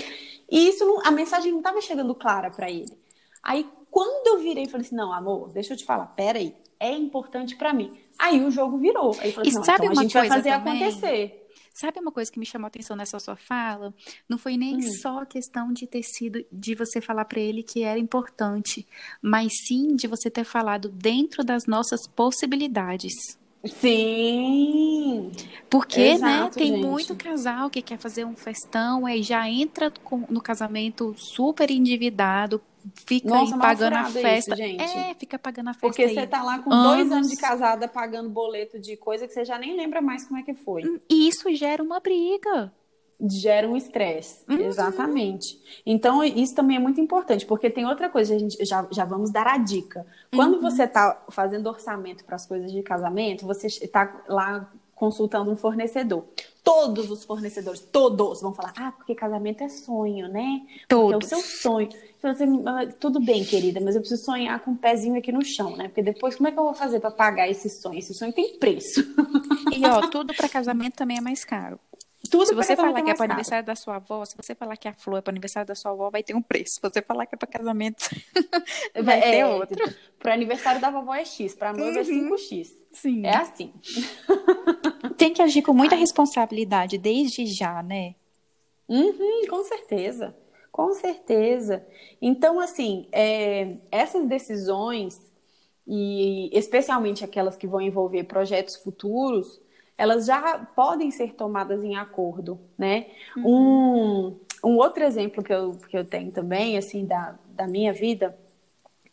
[0.49, 2.97] E isso, não, a mensagem não estava chegando clara para ele.
[3.43, 6.91] Aí quando eu virei e falei assim, não, amor, deixa eu te falar, peraí, é
[6.93, 7.91] importante para mim.
[8.17, 9.15] Aí o jogo virou.
[9.19, 10.83] Aí falei assim, sabe então a gente vai fazer também?
[10.83, 11.38] acontecer.
[11.79, 13.93] Sabe uma coisa que me chamou a atenção nessa sua fala?
[14.27, 14.91] Não foi nem hum.
[15.01, 18.85] só a questão de ter sido, de você falar para ele que era importante,
[19.21, 23.13] mas sim de você ter falado dentro das nossas possibilidades.
[23.63, 25.31] Sim.
[25.69, 26.85] Porque, né, Exato, né, tem gente.
[26.85, 32.61] muito casal que quer fazer um festão, aí já entra com, no casamento super endividado,
[33.05, 34.53] fica Nossa, pagando a festa.
[34.53, 34.81] Isso, gente.
[34.81, 35.87] É, fica pagando a festa.
[35.87, 36.13] Porque aí.
[36.13, 36.95] você tá lá com anos.
[36.95, 40.39] dois anos de casada pagando boleto de coisa que você já nem lembra mais como
[40.39, 40.83] é que foi.
[41.09, 42.71] E isso gera uma briga.
[43.21, 44.45] Gera um estresse.
[44.49, 44.61] Uhum.
[44.61, 45.59] Exatamente.
[45.85, 49.29] Então, isso também é muito importante, porque tem outra coisa, a gente já, já vamos
[49.29, 50.05] dar a dica.
[50.33, 50.61] Quando uhum.
[50.61, 56.25] você tá fazendo orçamento para as coisas de casamento, você está lá consultando um fornecedor.
[56.61, 60.61] Todos os fornecedores, todos vão falar: ah, porque casamento é sonho, né?
[60.87, 61.11] Todos.
[61.11, 61.89] Porque é o seu sonho.
[62.19, 65.43] Então, assim, ah, tudo bem, querida, mas eu preciso sonhar com um pezinho aqui no
[65.43, 65.87] chão, né?
[65.87, 67.97] Porque depois, como é que eu vou fazer para pagar esse sonho?
[67.97, 68.99] Esse sonho tem preço.
[69.71, 71.79] E, ó, tudo para casamento também é mais caro.
[72.29, 74.87] Tudo se você falar que é para aniversário da sua avó, se você falar que
[74.87, 76.75] a flor é para aniversário da sua avó, vai ter um preço.
[76.75, 78.03] Se você falar que é para casamento,
[79.01, 79.77] vai é, ter outro.
[80.19, 82.27] Para aniversário da vovó é X, para noiva uhum.
[82.27, 82.73] é 5X.
[82.91, 83.25] Sim.
[83.25, 83.73] É assim.
[85.17, 88.15] Tem que agir com muita responsabilidade desde já, né?
[88.87, 90.35] Uhum, com certeza.
[90.71, 91.85] Com certeza.
[92.21, 95.21] Então, assim, é, essas decisões,
[95.87, 99.59] e especialmente aquelas que vão envolver projetos futuros,
[99.99, 103.07] elas já podem ser tomadas em acordo, né?
[103.35, 103.43] Uhum.
[104.63, 108.33] Um, um outro exemplo que eu, que eu tenho também, assim, da, da minha vida,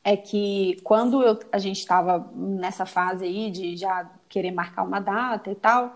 [0.04, 5.00] é que quando eu, a gente estava nessa fase aí de já querer marcar uma
[5.00, 5.92] data e tal,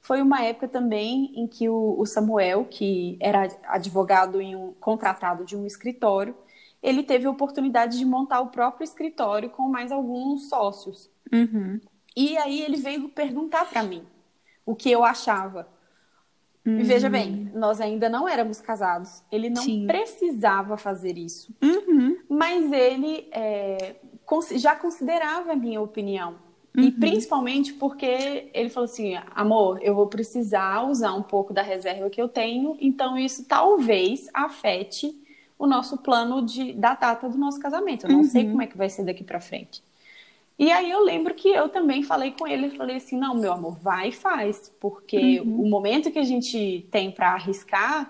[0.00, 5.44] foi uma época também em que o, o Samuel, que era advogado em um contratado
[5.44, 6.34] de um escritório,
[6.82, 11.08] ele teve a oportunidade de montar o próprio escritório com mais alguns sócios.
[11.32, 11.80] Uhum.
[12.16, 14.04] E aí ele veio perguntar para mim
[14.64, 15.68] o que eu achava.
[16.64, 16.78] Uhum.
[16.78, 19.22] E veja bem, nós ainda não éramos casados.
[19.32, 19.86] Ele não Sim.
[19.86, 21.52] precisava fazer isso.
[21.60, 22.18] Uhum.
[22.28, 23.96] Mas ele é,
[24.56, 26.36] já considerava a minha opinião.
[26.76, 26.84] Uhum.
[26.84, 32.08] E principalmente porque ele falou assim: amor, eu vou precisar usar um pouco da reserva
[32.08, 35.14] que eu tenho, então isso talvez afete
[35.58, 38.06] o nosso plano de, da data do nosso casamento.
[38.06, 38.24] Eu não uhum.
[38.24, 39.82] sei como é que vai ser daqui para frente.
[40.62, 43.80] E aí eu lembro que eu também falei com ele, falei assim, não, meu amor,
[43.80, 45.62] vai e faz, porque uhum.
[45.62, 48.08] o momento que a gente tem para arriscar,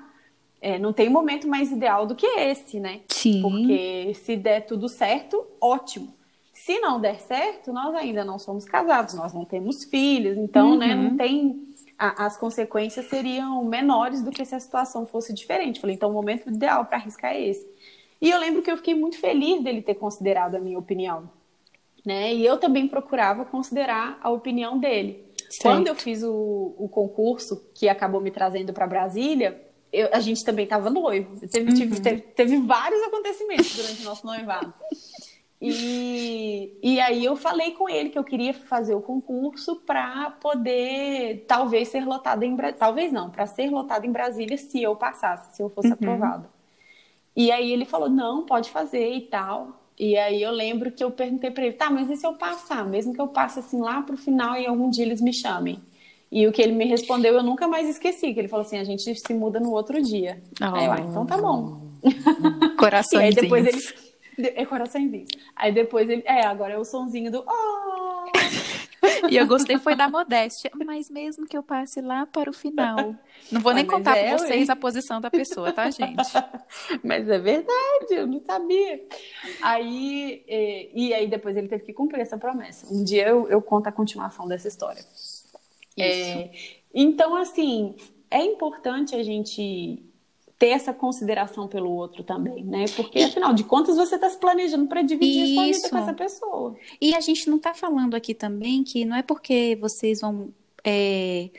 [0.60, 3.00] é, não tem momento mais ideal do que esse, né?
[3.08, 3.40] Sim.
[3.40, 6.12] Porque se der tudo certo, ótimo.
[6.52, 10.78] Se não der certo, nós ainda não somos casados, nós não temos filhos, então, uhum.
[10.78, 11.16] né, não uhum.
[11.16, 11.68] tem.
[11.98, 15.80] A, as consequências seriam menores do que se a situação fosse diferente.
[15.80, 17.66] Falei, então o momento ideal para arriscar é esse.
[18.20, 21.30] E eu lembro que eu fiquei muito feliz dele ter considerado a minha opinião.
[22.04, 22.34] Né?
[22.34, 25.24] E eu também procurava considerar a opinião dele.
[25.48, 25.62] Certo.
[25.62, 29.62] Quando eu fiz o, o concurso que acabou me trazendo para Brasília,
[29.92, 31.38] eu, a gente também estava noivo.
[31.46, 31.90] Teve, uhum.
[32.00, 34.72] teve, teve, vários acontecimentos durante o nosso noivado.
[35.60, 41.44] E, e aí eu falei com ele que eu queria fazer o concurso para poder
[41.46, 45.62] talvez ser lotado em talvez não, para ser lotado em Brasília se eu passasse, se
[45.62, 45.94] eu fosse uhum.
[45.94, 46.48] aprovado.
[47.36, 49.81] E aí ele falou: "Não, pode fazer e tal".
[50.02, 52.84] E aí eu lembro que eu perguntei para ele: "Tá, mas e se eu passar,
[52.84, 55.78] mesmo que eu passe assim lá pro final e algum dia eles me chamem?"
[56.30, 58.82] E o que ele me respondeu eu nunca mais esqueci, que ele falou assim: "A
[58.82, 60.42] gente se muda no outro dia".
[60.60, 60.74] Oh.
[60.74, 61.82] Aí eu, ah, então tá bom.
[62.76, 63.22] Corações.
[63.22, 63.64] e aí depois
[64.36, 65.26] ele é coraçãozinho.
[65.54, 66.24] Aí depois ele.
[66.26, 67.44] É, agora é o sonzinho do.
[67.46, 68.24] Oh!
[69.28, 70.70] E eu gostei foi da modéstia.
[70.85, 73.14] Mas mesmo que eu passe lá para o final.
[73.50, 76.22] Não vou nem contar é, para vocês a posição da pessoa, tá, gente?
[77.02, 79.02] mas é verdade, eu não sabia.
[79.62, 80.44] Aí.
[80.48, 82.92] E, e, aí depois ele teve que cumprir essa promessa.
[82.92, 85.04] Um dia eu, eu conto a continuação dessa história.
[85.98, 86.50] É,
[86.94, 87.94] então, assim,
[88.30, 90.02] é importante a gente
[90.62, 92.85] ter essa consideração pelo outro também, né?
[92.94, 95.55] Porque afinal de contas você está se planejando para dividir Isso.
[95.55, 96.77] sua vida com essa pessoa.
[97.01, 101.51] E a gente não está falando aqui também que não é porque vocês vão é,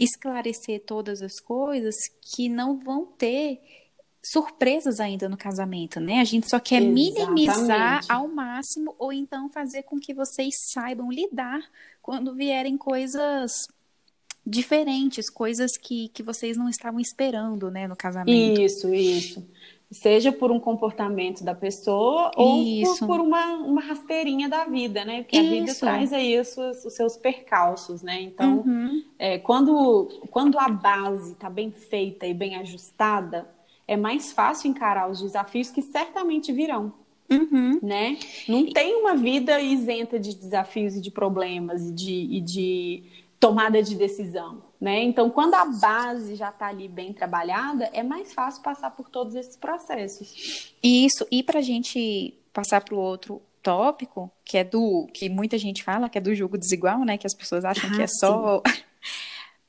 [0.00, 1.96] esclarecer todas as coisas
[2.34, 3.60] que não vão ter
[4.24, 6.20] surpresas ainda no casamento, né?
[6.20, 7.26] A gente só quer Exatamente.
[7.26, 11.60] minimizar ao máximo ou então fazer com que vocês saibam lidar
[12.00, 13.68] quando vierem coisas
[14.46, 18.60] diferentes, coisas que, que vocês não estavam esperando, né, no casamento.
[18.60, 19.46] Isso, isso.
[19.90, 25.22] Seja por um comportamento da pessoa ou por, por, uma, uma rasteirinha da vida, né?
[25.22, 25.46] Porque isso.
[25.46, 28.20] a vida traz aí os seus, os seus percalços, né?
[28.20, 29.02] Então, uhum.
[29.16, 33.48] é, quando, quando a base está bem feita e bem ajustada,
[33.86, 36.92] é mais fácil encarar os desafios que certamente virão.
[37.30, 37.78] Uhum.
[37.82, 38.18] Né?
[38.48, 43.02] Não tem uma vida isenta de desafios e de problemas e de, e de
[43.38, 45.02] tomada de decisão, né?
[45.02, 49.34] Então, quando a base já está ali bem trabalhada, é mais fácil passar por todos
[49.34, 50.74] esses processos.
[50.82, 55.58] Isso, e para a gente passar para o outro tópico, que é do que muita
[55.58, 57.18] gente fala, que é do jogo desigual, né?
[57.18, 58.62] Que as pessoas acham ah, que é só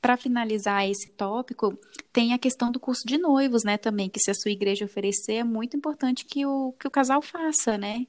[0.00, 1.76] para finalizar esse tópico,
[2.12, 5.34] tem a questão do curso de noivos, né, também, que se a sua igreja oferecer,
[5.34, 8.06] é muito importante que o, que o casal faça, né?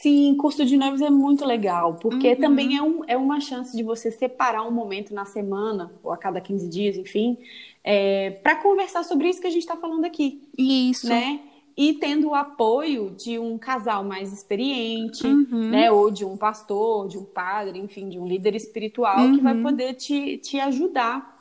[0.00, 2.40] Sim, curso de noivos é muito legal, porque uhum.
[2.40, 6.16] também é, um, é uma chance de você separar um momento na semana, ou a
[6.16, 7.38] cada 15 dias, enfim,
[7.84, 10.42] é, para conversar sobre isso que a gente está falando aqui.
[10.56, 11.08] Isso.
[11.08, 11.40] Né?
[11.76, 15.70] E tendo o apoio de um casal mais experiente, uhum.
[15.70, 19.36] né, ou de um pastor, de um padre, enfim, de um líder espiritual uhum.
[19.36, 19.62] que vai uhum.
[19.62, 21.38] poder te, te ajudar,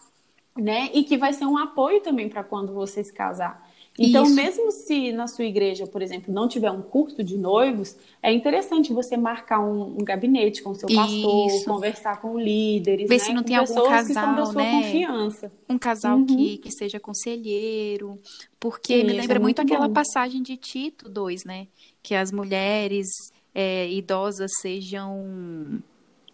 [0.58, 3.70] né, e que vai ser um apoio também para quando você se casar.
[4.08, 4.36] Então, Isso.
[4.36, 8.92] mesmo se na sua igreja, por exemplo, não tiver um curso de noivos, é interessante
[8.94, 11.66] você marcar um, um gabinete com o seu pastor, Isso.
[11.66, 13.24] conversar com líderes, Ver né?
[13.24, 14.72] se não com tem algum casal, né?
[14.72, 15.52] confiança.
[15.70, 16.26] Um casal uhum.
[16.26, 18.20] que, que seja conselheiro,
[18.60, 21.68] porque Isso, me lembra é muito, muito aquela passagem de Tito 2, né?
[22.02, 23.08] Que as mulheres
[23.54, 25.82] é, idosas sejam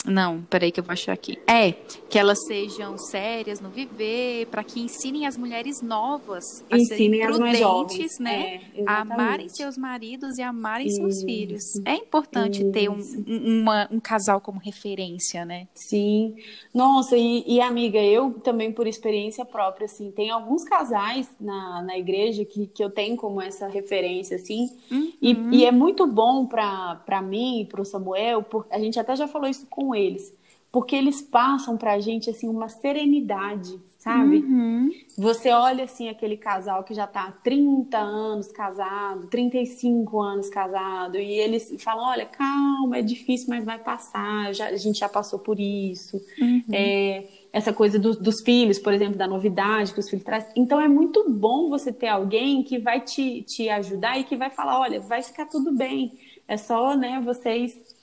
[0.06, 1.38] Não, peraí que eu vou achar aqui.
[1.48, 1.74] É,
[2.10, 7.54] que elas sejam sérias no viver, para que ensinem as mulheres novas a ensinem serem
[7.54, 8.62] prudentes, né?
[8.76, 10.98] É, a amarem seus maridos e amarem Isso.
[10.98, 11.64] seus filhos.
[11.86, 12.72] É importante Isso.
[12.72, 15.68] ter um, uma, um casal como referência, né?
[15.74, 16.36] Sim.
[16.74, 21.98] Nossa, e, e, amiga, eu também por experiência própria, assim, tem alguns casais na, na
[21.98, 25.12] igreja que, que eu tenho como essa referência, assim, uhum.
[25.22, 29.16] e, e é muito bom para mim e para o Samuel, porque a gente até
[29.16, 30.34] já falou isso com eles,
[30.72, 34.38] porque eles passam pra gente assim uma serenidade, sabe?
[34.38, 34.92] Uhum.
[35.18, 41.18] Você olha assim aquele casal que já tá há 30 anos casado, 35 anos casado,
[41.18, 45.40] e eles falam: olha, calma, é difícil, mas vai passar, já, a gente já passou
[45.40, 46.22] por isso.
[46.40, 46.64] Uhum.
[46.72, 50.52] É, essa coisa do, dos filhos, por exemplo, da novidade que os filhos trazem.
[50.56, 54.50] Então é muito bom você ter alguém que vai te, te ajudar e que vai
[54.50, 56.14] falar: olha, vai ficar tudo bem.
[56.48, 57.97] É só, né, vocês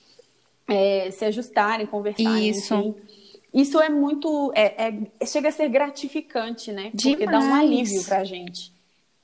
[0.67, 2.49] é, se ajustarem, conversarem.
[2.49, 2.73] Isso.
[2.73, 2.95] Enfim.
[3.53, 4.51] Isso é muito.
[4.53, 6.91] É, é, chega a ser gratificante, né?
[6.91, 7.31] Porque Demais.
[7.31, 8.75] dá um alívio pra gente.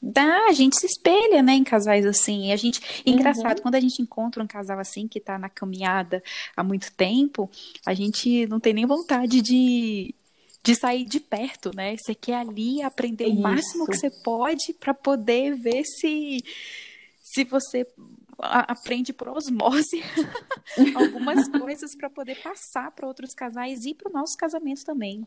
[0.02, 2.48] Dá, a gente se espelha, né, em casais assim.
[2.48, 3.64] E a gente, engraçado, uhum.
[3.64, 6.24] quando a gente encontra um casal assim que tá na caminhada
[6.56, 7.52] há muito tempo,
[7.86, 10.16] a gente não tem nem vontade de,
[10.64, 11.96] de sair de perto, né?
[11.98, 13.36] Você quer ali aprender Isso.
[13.36, 16.44] o máximo que você pode para poder ver se
[17.22, 17.88] se você
[18.42, 20.02] aprende por osmose
[20.96, 25.26] algumas coisas para poder passar para outros casais e para o nosso casamento também.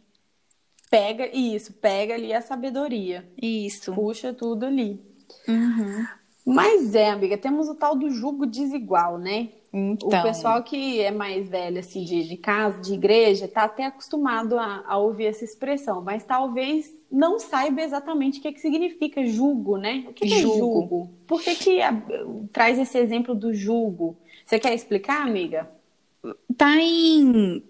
[0.90, 3.29] Pega isso, pega ali a sabedoria.
[3.40, 3.92] Isso.
[3.94, 5.00] Puxa tudo ali.
[5.48, 6.07] Uhum.
[6.46, 9.48] Mas é, amiga, temos o tal do jugo desigual, né?
[9.76, 10.08] Então.
[10.08, 14.56] O pessoal que é mais velho, assim, de, de casa, de igreja, tá até acostumado
[14.56, 19.26] a, a ouvir essa expressão, mas talvez não saiba exatamente o que, é que significa
[19.26, 20.04] julgo, né?
[20.08, 21.10] O que, que é julgo?
[21.26, 21.92] Por que, que a,
[22.52, 24.16] traz esse exemplo do julgo?
[24.46, 25.68] Você quer explicar, amiga?
[26.56, 27.60] Tá em.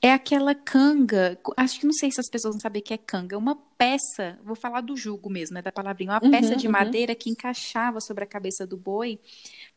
[0.00, 1.36] É aquela canga.
[1.56, 3.34] Acho que não sei se as pessoas vão saber o que é canga.
[3.34, 5.62] É uma peça, vou falar do jugo mesmo, né?
[5.62, 6.12] Da palavrinha.
[6.12, 6.72] Uma uhum, peça de uhum.
[6.72, 9.18] madeira que encaixava sobre a cabeça do boi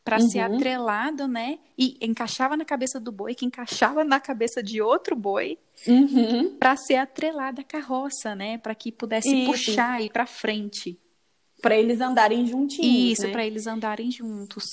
[0.08, 0.28] para uhum.
[0.30, 1.58] ser atrelado, né?
[1.76, 6.56] E encaixava na cabeça do boi, que encaixava na cabeça de outro boi, uhum.
[6.58, 8.56] para ser atrelada à carroça, né?
[8.56, 9.50] Para que pudesse Isso.
[9.50, 10.98] puxar e ir para frente.
[11.60, 13.18] Para eles andarem juntinhos.
[13.18, 13.32] Isso, né?
[13.32, 14.64] para eles andarem juntos.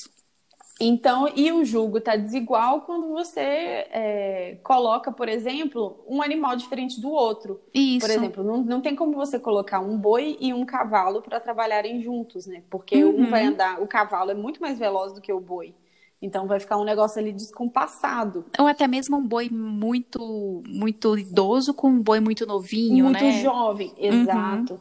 [0.80, 7.00] Então, e o julgo está desigual quando você é, coloca, por exemplo, um animal diferente
[7.00, 7.62] do outro.
[7.74, 8.06] Isso.
[8.06, 12.02] Por exemplo, não, não tem como você colocar um boi e um cavalo para trabalharem
[12.02, 12.62] juntos, né?
[12.70, 13.22] Porque uhum.
[13.22, 15.74] um vai andar, o cavalo é muito mais veloz do que o boi.
[16.22, 18.46] Então vai ficar um negócio ali descompassado.
[18.58, 23.32] Ou até mesmo um boi muito muito idoso com um boi muito novinho, muito né?
[23.32, 24.74] Muito jovem, exato.
[24.74, 24.80] Uhum.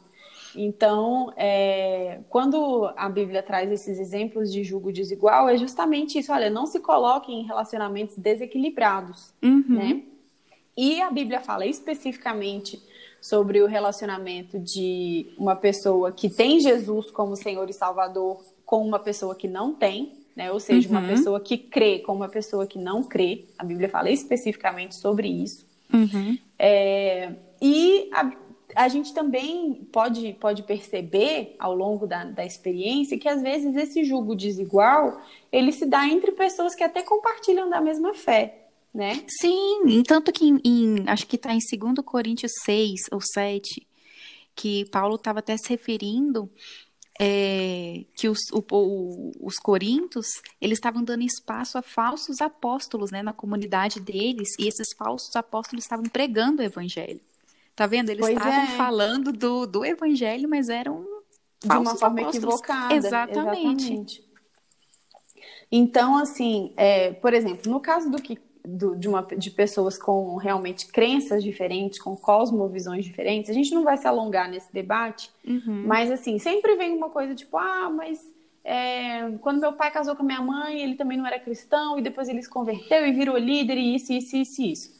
[0.57, 6.33] Então, é, quando a Bíblia traz esses exemplos de julgo desigual, é justamente isso.
[6.33, 9.65] Olha, não se coloque em relacionamentos desequilibrados, uhum.
[9.69, 10.03] né?
[10.77, 12.83] E a Bíblia fala especificamente
[13.21, 18.99] sobre o relacionamento de uma pessoa que tem Jesus como Senhor e Salvador com uma
[18.99, 20.51] pessoa que não tem, né?
[20.53, 20.99] Ou seja, uhum.
[20.99, 23.45] uma pessoa que crê com uma pessoa que não crê.
[23.59, 25.67] A Bíblia fala especificamente sobre isso.
[25.93, 26.37] Uhum.
[26.59, 28.31] É, e a,
[28.75, 34.05] a gente também pode, pode perceber ao longo da, da experiência que às vezes esse
[34.05, 39.23] julgo desigual ele se dá entre pessoas que até compartilham da mesma fé, né?
[39.29, 43.87] Sim, tanto que em, em acho que está em 2 Coríntios 6 ou 7,
[44.55, 46.51] que Paulo estava até se referindo
[47.21, 53.23] é, que os, o, o, os corintos eles estavam dando espaço a falsos apóstolos né,
[53.23, 57.21] na comunidade deles, e esses falsos apóstolos estavam pregando o evangelho.
[57.75, 58.11] Tá vendo?
[58.11, 58.77] Eles pois estavam é.
[58.77, 61.05] falando do, do evangelho, mas eram
[61.61, 62.37] de uma forma apóstolos.
[62.37, 62.95] equivocada.
[62.95, 63.93] Exatamente.
[63.93, 64.25] Exatamente.
[65.71, 70.37] Então, assim, é, por exemplo, no caso do que do, de, uma, de pessoas com
[70.37, 75.85] realmente crenças diferentes, com cosmovisões diferentes, a gente não vai se alongar nesse debate, uhum.
[75.87, 78.25] mas assim, sempre vem uma coisa tipo, ah, mas
[78.65, 82.03] é, quando meu pai casou com a minha mãe, ele também não era cristão, e
[82.03, 84.94] depois ele se converteu e virou líder, e isso, isso, isso, isso.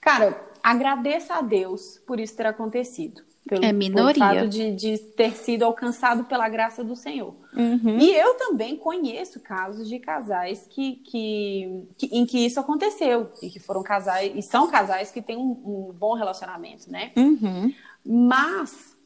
[0.00, 3.22] Cara, agradeça a Deus por isso ter acontecido.
[3.48, 4.14] Pelo, é minoria.
[4.14, 7.34] Pelo fato de, de ter sido alcançado pela graça do Senhor.
[7.56, 7.98] Uhum.
[7.98, 13.30] E eu também conheço casos de casais que, que, que, em que isso aconteceu.
[13.42, 17.12] E que foram casais, e são casais que têm um, um bom relacionamento, né?
[17.16, 17.72] Uhum.
[18.04, 18.96] Mas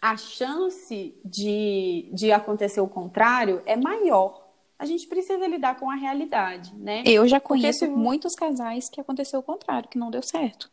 [0.00, 4.39] a chance de, de acontecer o contrário é maior
[4.80, 7.02] a gente precisa lidar com a realidade, né?
[7.04, 7.86] Eu já conheço se...
[7.86, 10.70] muitos casais que aconteceu o contrário, que não deu certo.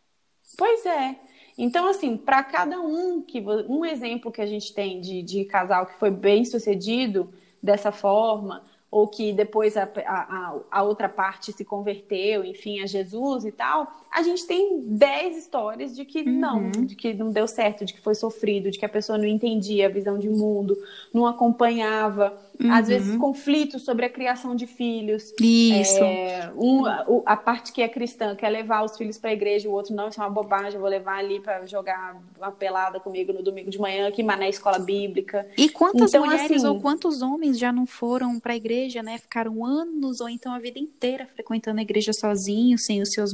[0.58, 1.20] Pois é.
[1.58, 5.88] Então, assim, para cada um que um exemplo que a gente tem de, de casal
[5.88, 7.28] que foi bem sucedido
[7.62, 13.44] dessa forma, ou que depois a, a, a, outra parte se converteu, enfim, a Jesus
[13.44, 16.40] e tal, a gente tem dez histórias de que uhum.
[16.40, 19.26] não, de que não deu certo, de que foi sofrido, de que a pessoa não
[19.26, 20.78] entendia a visão de mundo,
[21.14, 22.72] não acompanhava, uhum.
[22.72, 25.34] às vezes conflitos sobre a criação de filhos.
[25.40, 26.02] Isso.
[26.02, 26.84] É, um,
[27.26, 30.08] a parte que é cristã quer levar os filhos para a igreja, o outro não,
[30.08, 33.70] isso é uma bobagem, eu vou levar ali para jogar uma pelada comigo no domingo
[33.70, 35.48] de manhã, que na escola bíblica.
[35.58, 39.18] E quantas então, mulheres assim, ou quantos homens já não foram para a igreja, né?
[39.18, 43.32] Ficaram anos ou então a vida inteira frequentando a igreja sozinhos, sem os seus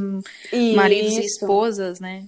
[0.52, 0.76] isso.
[0.76, 2.28] maridos e esposas, né?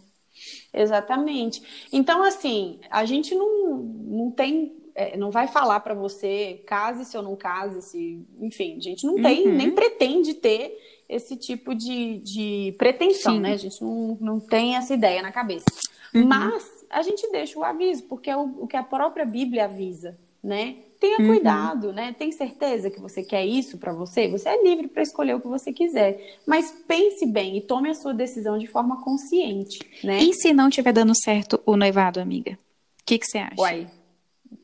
[0.74, 1.62] Exatamente.
[1.92, 7.22] Então, assim, a gente não, não tem é, não vai falar para você case-se ou
[7.22, 9.54] não case-se, enfim, a gente não tem, uhum.
[9.54, 13.42] nem pretende ter esse tipo de, de pretensão, Sim.
[13.42, 13.54] né?
[13.54, 15.66] A gente não, não tem essa ideia na cabeça.
[16.14, 16.26] Uhum.
[16.26, 20.18] Mas a gente deixa o aviso, porque é o, o que a própria Bíblia avisa,
[20.42, 20.78] né?
[21.00, 21.28] Tenha uhum.
[21.28, 22.16] cuidado, né?
[22.18, 24.28] Tem certeza que você quer isso para você?
[24.28, 27.94] Você é livre para escolher o que você quiser, mas pense bem e tome a
[27.94, 30.20] sua decisão de forma consciente, né?
[30.24, 32.54] E se não estiver dando certo o noivado, amiga?
[32.54, 33.62] O que, que você acha?
[33.62, 33.88] Uai,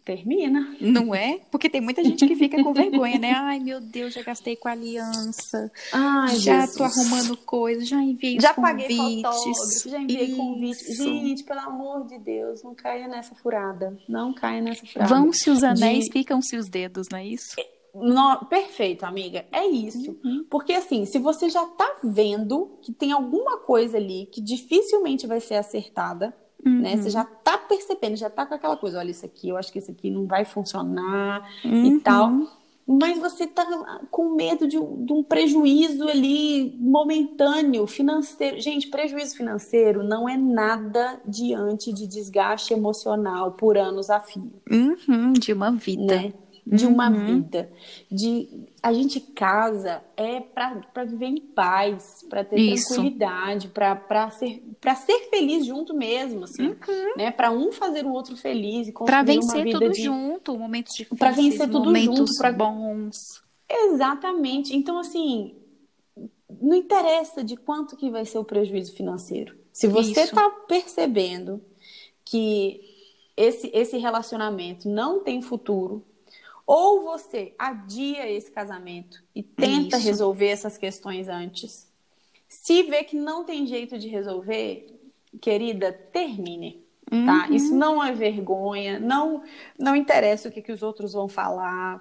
[0.04, 0.76] termina.
[0.80, 1.40] Não é?
[1.52, 3.32] Porque tem muita gente que fica com vergonha, né?
[3.32, 5.72] Ai, meu Deus, já gastei com aliança.
[5.92, 6.78] Ai, já Jesus.
[6.78, 8.98] tô arrumando coisas, já enviei já convites.
[8.98, 10.38] paguei fotógrafo, já enviei Isso.
[10.38, 10.94] convite.
[10.96, 13.98] Gente, pelo amor de Deus, não caia nessa furada.
[14.08, 15.14] Não caia nessa furada.
[15.14, 16.12] Vão-se os anéis, de...
[16.12, 17.56] ficam-se os dedos, não é isso?
[17.94, 18.46] No...
[18.46, 19.46] Perfeito, amiga.
[19.52, 20.18] É isso.
[20.24, 20.46] Uhum.
[20.50, 25.40] Porque assim, se você já tá vendo que tem alguma coisa ali que dificilmente vai
[25.40, 26.36] ser acertada,
[26.66, 26.82] Uhum.
[26.82, 26.98] Né?
[26.98, 29.80] Você já tá percebendo, já tá com aquela coisa, olha, isso aqui, eu acho que
[29.80, 31.86] isso aqui não vai funcionar uhum.
[31.86, 32.32] e tal.
[32.88, 33.66] Mas você tá
[34.10, 38.60] com medo de um, de um prejuízo ali momentâneo, financeiro.
[38.60, 44.52] Gente, prejuízo financeiro não é nada diante de desgaste emocional por anos a fio.
[44.70, 46.16] Uhum, de uma vida.
[46.16, 46.34] Né?
[46.66, 47.26] de uma uhum.
[47.26, 47.70] vida.
[48.10, 48.48] De
[48.84, 52.88] a gente casa é para viver em paz, para ter Isso.
[52.88, 57.14] tranquilidade, para ser para ser feliz junto mesmo, assim, uhum.
[57.16, 57.30] né?
[57.30, 60.02] Para um fazer o outro feliz e construir vencer uma vida tudo de...
[60.02, 62.52] junto, momentos difíceis, para vencer tudo momentos junto, pra...
[62.52, 63.18] bons.
[63.70, 64.76] Exatamente.
[64.76, 65.56] Então assim,
[66.60, 69.56] não interessa de quanto que vai ser o prejuízo financeiro.
[69.72, 71.62] Se você está percebendo
[72.26, 72.82] que
[73.38, 76.04] esse, esse relacionamento não tem futuro,
[76.66, 80.08] ou você adia esse casamento e tenta Isso.
[80.08, 81.92] resolver essas questões antes.
[82.48, 85.00] Se vê que não tem jeito de resolver,
[85.42, 86.84] querida, termine.
[87.10, 87.16] Tá?
[87.16, 87.26] Uhum.
[87.26, 87.50] Tá?
[87.50, 89.44] Isso não é vergonha, não
[89.78, 92.00] não interessa o que, que os outros vão falar,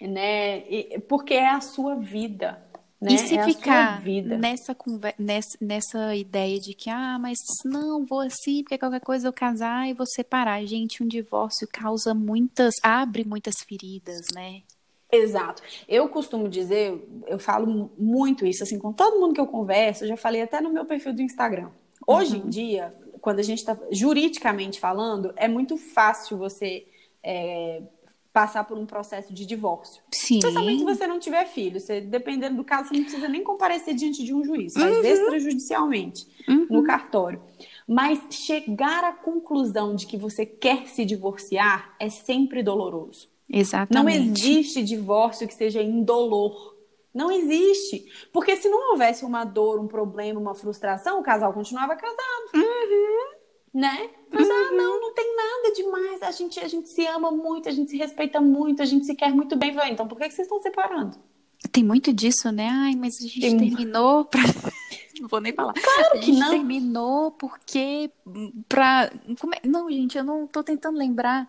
[0.00, 0.58] né?
[0.68, 2.62] E, porque é a sua vida.
[3.00, 3.12] Né?
[3.12, 4.76] E se é ficar nessa,
[5.16, 9.88] nessa, nessa ideia de que, ah, mas não, vou assim, porque qualquer coisa eu casar
[9.88, 10.64] e vou separar.
[10.66, 14.62] Gente, um divórcio causa muitas, abre muitas feridas, né?
[15.10, 15.62] Exato.
[15.88, 20.08] Eu costumo dizer, eu falo muito isso, assim, com todo mundo que eu converso, eu
[20.08, 21.70] já falei até no meu perfil do Instagram.
[22.06, 22.46] Hoje uhum.
[22.46, 26.86] em dia, quando a gente está juridicamente falando, é muito fácil você
[27.22, 27.82] é,
[28.38, 30.00] passar por um processo de divórcio.
[30.14, 30.38] Sim.
[30.38, 31.80] Especialmente se você não tiver filho.
[31.80, 35.04] Você, dependendo do caso, você não precisa nem comparecer diante de um juiz, faz uhum.
[35.04, 36.68] extrajudicialmente uhum.
[36.70, 37.42] no cartório.
[37.84, 43.28] Mas chegar à conclusão de que você quer se divorciar é sempre doloroso.
[43.50, 44.18] Exatamente.
[44.18, 46.76] Não existe divórcio que seja indolor.
[47.12, 48.06] Não existe.
[48.32, 52.50] Porque se não houvesse uma dor, um problema, uma frustração, o casal continuava casado.
[52.54, 53.38] Uhum
[53.72, 54.10] né?
[54.32, 54.54] Mas, uhum.
[54.54, 55.27] ah, não, não tem
[55.82, 56.22] demais.
[56.22, 59.14] A gente, a gente se ama muito, a gente se respeita muito, a gente se
[59.14, 59.74] quer muito bem.
[59.90, 61.18] Então, por que, que vocês estão separando?
[61.72, 62.68] Tem muito disso, né?
[62.70, 63.56] Ai, mas a gente tem...
[63.56, 64.40] terminou pra...
[65.20, 65.72] Não vou nem falar.
[65.72, 66.50] Claro que não.
[66.50, 68.08] terminou porque
[68.68, 69.10] pra...
[69.10, 69.66] É...
[69.66, 71.48] Não, gente, eu não tô tentando lembrar.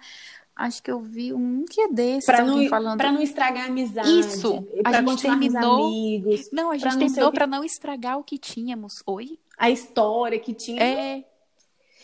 [0.55, 2.25] Acho que eu vi um que é desse.
[2.25, 2.97] Pra não, falando...
[2.97, 4.19] pra não estragar a amizade.
[4.19, 4.67] Isso.
[4.83, 5.85] A gente terminou.
[5.85, 9.03] Amigos, não, a gente pra terminou para não estragar o que tínhamos.
[9.05, 9.39] Oi?
[9.57, 10.83] A história que tinha.
[10.83, 11.23] É.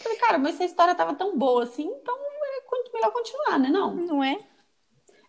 [0.06, 3.70] Falei, cara, mas essa história tava tão boa assim, então é melhor continuar, né?
[3.70, 3.96] Não.
[3.96, 4.38] Não é?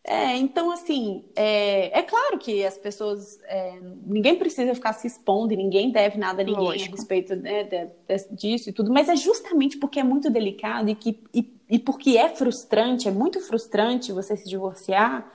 [0.04, 3.40] É, então, assim, é, é claro que as pessoas.
[3.44, 6.94] É, ninguém precisa ficar se expondo e ninguém deve nada a ninguém Lógico.
[6.94, 10.90] a respeito né, de, de, disso e tudo, mas é justamente porque é muito delicado
[10.90, 15.32] e, que, e, e porque é frustrante, é muito frustrante você se divorciar,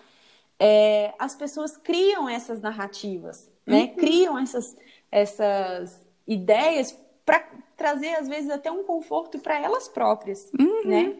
[0.58, 3.82] é, as pessoas criam essas narrativas, né?
[3.82, 3.96] Uhum.
[3.96, 4.78] Criam essas,
[5.12, 7.46] essas ideias para
[7.82, 10.88] trazer às vezes até um conforto para elas próprias, uhum.
[10.88, 11.16] né?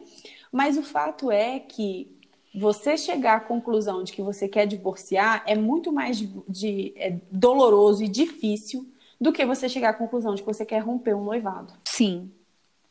[0.52, 2.08] Mas o fato é que
[2.54, 7.18] você chegar à conclusão de que você quer divorciar é muito mais de, de é
[7.32, 8.86] doloroso e difícil
[9.20, 11.72] do que você chegar à conclusão de que você quer romper um noivado.
[11.84, 12.30] Sim.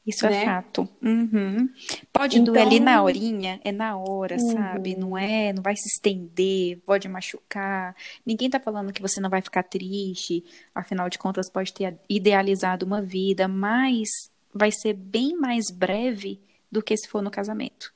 [0.06, 0.42] Isso é né?
[0.42, 0.90] é fato.
[1.02, 1.70] Uhum.
[2.12, 2.54] Pode então...
[2.54, 4.52] doer ali na horinha, é na hora, uhum.
[4.52, 4.96] sabe?
[4.96, 7.96] Não é, não vai se estender, pode machucar.
[8.26, 10.44] Ninguém tá falando que você não vai ficar triste,
[10.74, 14.10] afinal de contas pode ter idealizado uma vida, mas
[14.54, 16.42] vai ser bem mais breve
[16.72, 17.94] do que se for no casamento.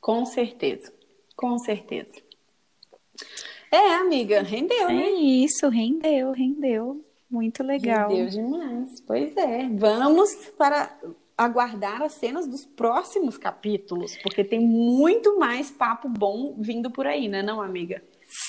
[0.00, 0.92] Com certeza.
[1.34, 2.20] Com certeza.
[3.70, 5.02] É, amiga, rendeu, é né?
[5.02, 7.02] É isso, rendeu, rendeu.
[7.30, 8.10] Muito legal.
[8.10, 9.00] Rendeu demais.
[9.06, 9.66] Pois é.
[9.70, 10.94] Vamos para
[11.36, 17.28] aguardar as cenas dos próximos capítulos, porque tem muito mais papo bom vindo por aí,
[17.28, 18.02] né, não, amiga?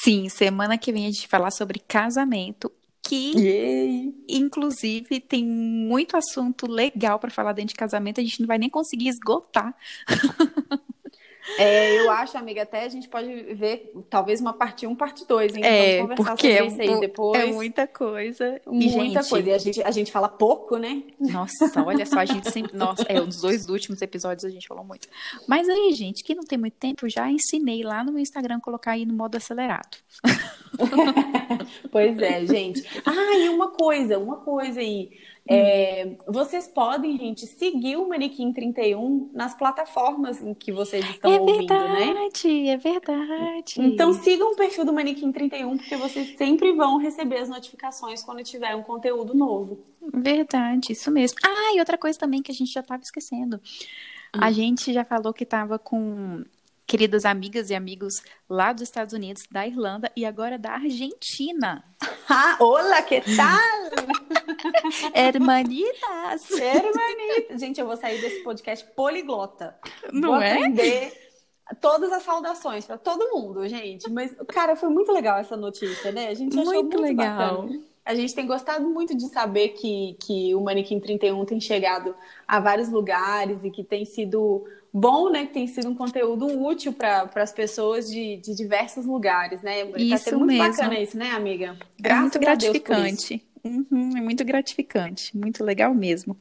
[0.03, 2.71] Sim, semana que vem a gente falar sobre casamento,
[3.01, 4.13] que Yay.
[4.29, 8.69] inclusive tem muito assunto legal para falar dentro de casamento, a gente não vai nem
[8.69, 9.75] conseguir esgotar.
[11.57, 15.55] É, eu acho, amiga, até a gente pode ver talvez uma parte 1, parte 2,
[15.55, 15.63] hein?
[15.63, 17.41] É, Vamos conversar porque sobre é, isso aí depois.
[17.41, 18.61] É muita coisa.
[18.65, 19.29] Muita gente...
[19.29, 19.49] coisa.
[19.49, 21.03] E a gente, a gente fala pouco, né?
[21.19, 22.75] Nossa, olha só, a gente sempre.
[22.77, 25.07] Nossa, é, os dois últimos episódios a gente falou muito.
[25.47, 28.91] Mas aí, gente, que não tem muito tempo, já ensinei lá no meu Instagram colocar
[28.91, 29.97] aí no modo acelerado.
[31.91, 32.83] pois é, gente.
[33.05, 35.11] Ah, e uma coisa, uma coisa aí.
[35.45, 41.39] É, vocês podem, gente, seguir o Manequim 31 nas plataformas em que vocês estão é
[41.39, 42.69] ouvindo, verdade, né?
[42.69, 43.75] É verdade.
[43.77, 48.41] Então sigam o perfil do Manequim 31, porque vocês sempre vão receber as notificações quando
[48.41, 49.83] tiver um conteúdo novo.
[50.13, 51.37] Verdade, isso mesmo.
[51.43, 53.57] Ah, e outra coisa também que a gente já estava esquecendo.
[54.33, 54.39] Hum.
[54.41, 56.43] A gente já falou que estava com
[56.87, 61.83] queridas amigas e amigos lá dos Estados Unidos, da Irlanda e agora da Argentina.
[62.29, 63.59] Ah, olá, que tal?
[65.13, 66.49] Hermanitas.
[66.51, 67.59] Hermanitas.
[67.59, 69.77] Gente, eu vou sair desse podcast poliglota.
[70.09, 70.53] Não vou é?
[70.53, 71.13] aprender
[71.81, 74.09] todas as saudações para todo mundo, gente.
[74.09, 76.29] Mas, cara, foi muito legal essa notícia, né?
[76.29, 77.63] A gente achou muito, muito legal.
[77.63, 77.92] Bacana.
[78.05, 82.13] A gente tem gostado muito de saber que, que o Manequim 31 tem chegado
[82.45, 85.45] a vários lugares e que tem sido bom, né?
[85.45, 89.89] Que tem sido um conteúdo útil para as pessoas de, de diversos lugares, né?
[89.95, 90.67] Isso tá muito mesmo.
[90.67, 91.77] bacana isso, né, amiga?
[91.97, 93.43] Graças é muito gratificante.
[93.63, 96.37] Uhum, é muito gratificante, muito legal mesmo.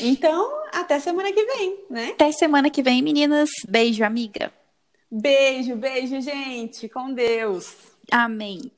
[0.00, 2.10] Então, até semana que vem, né?
[2.10, 3.50] Até semana que vem, meninas.
[3.68, 4.52] Beijo, amiga.
[5.10, 6.88] Beijo, beijo, gente.
[6.88, 7.74] Com Deus.
[8.10, 8.70] Amém.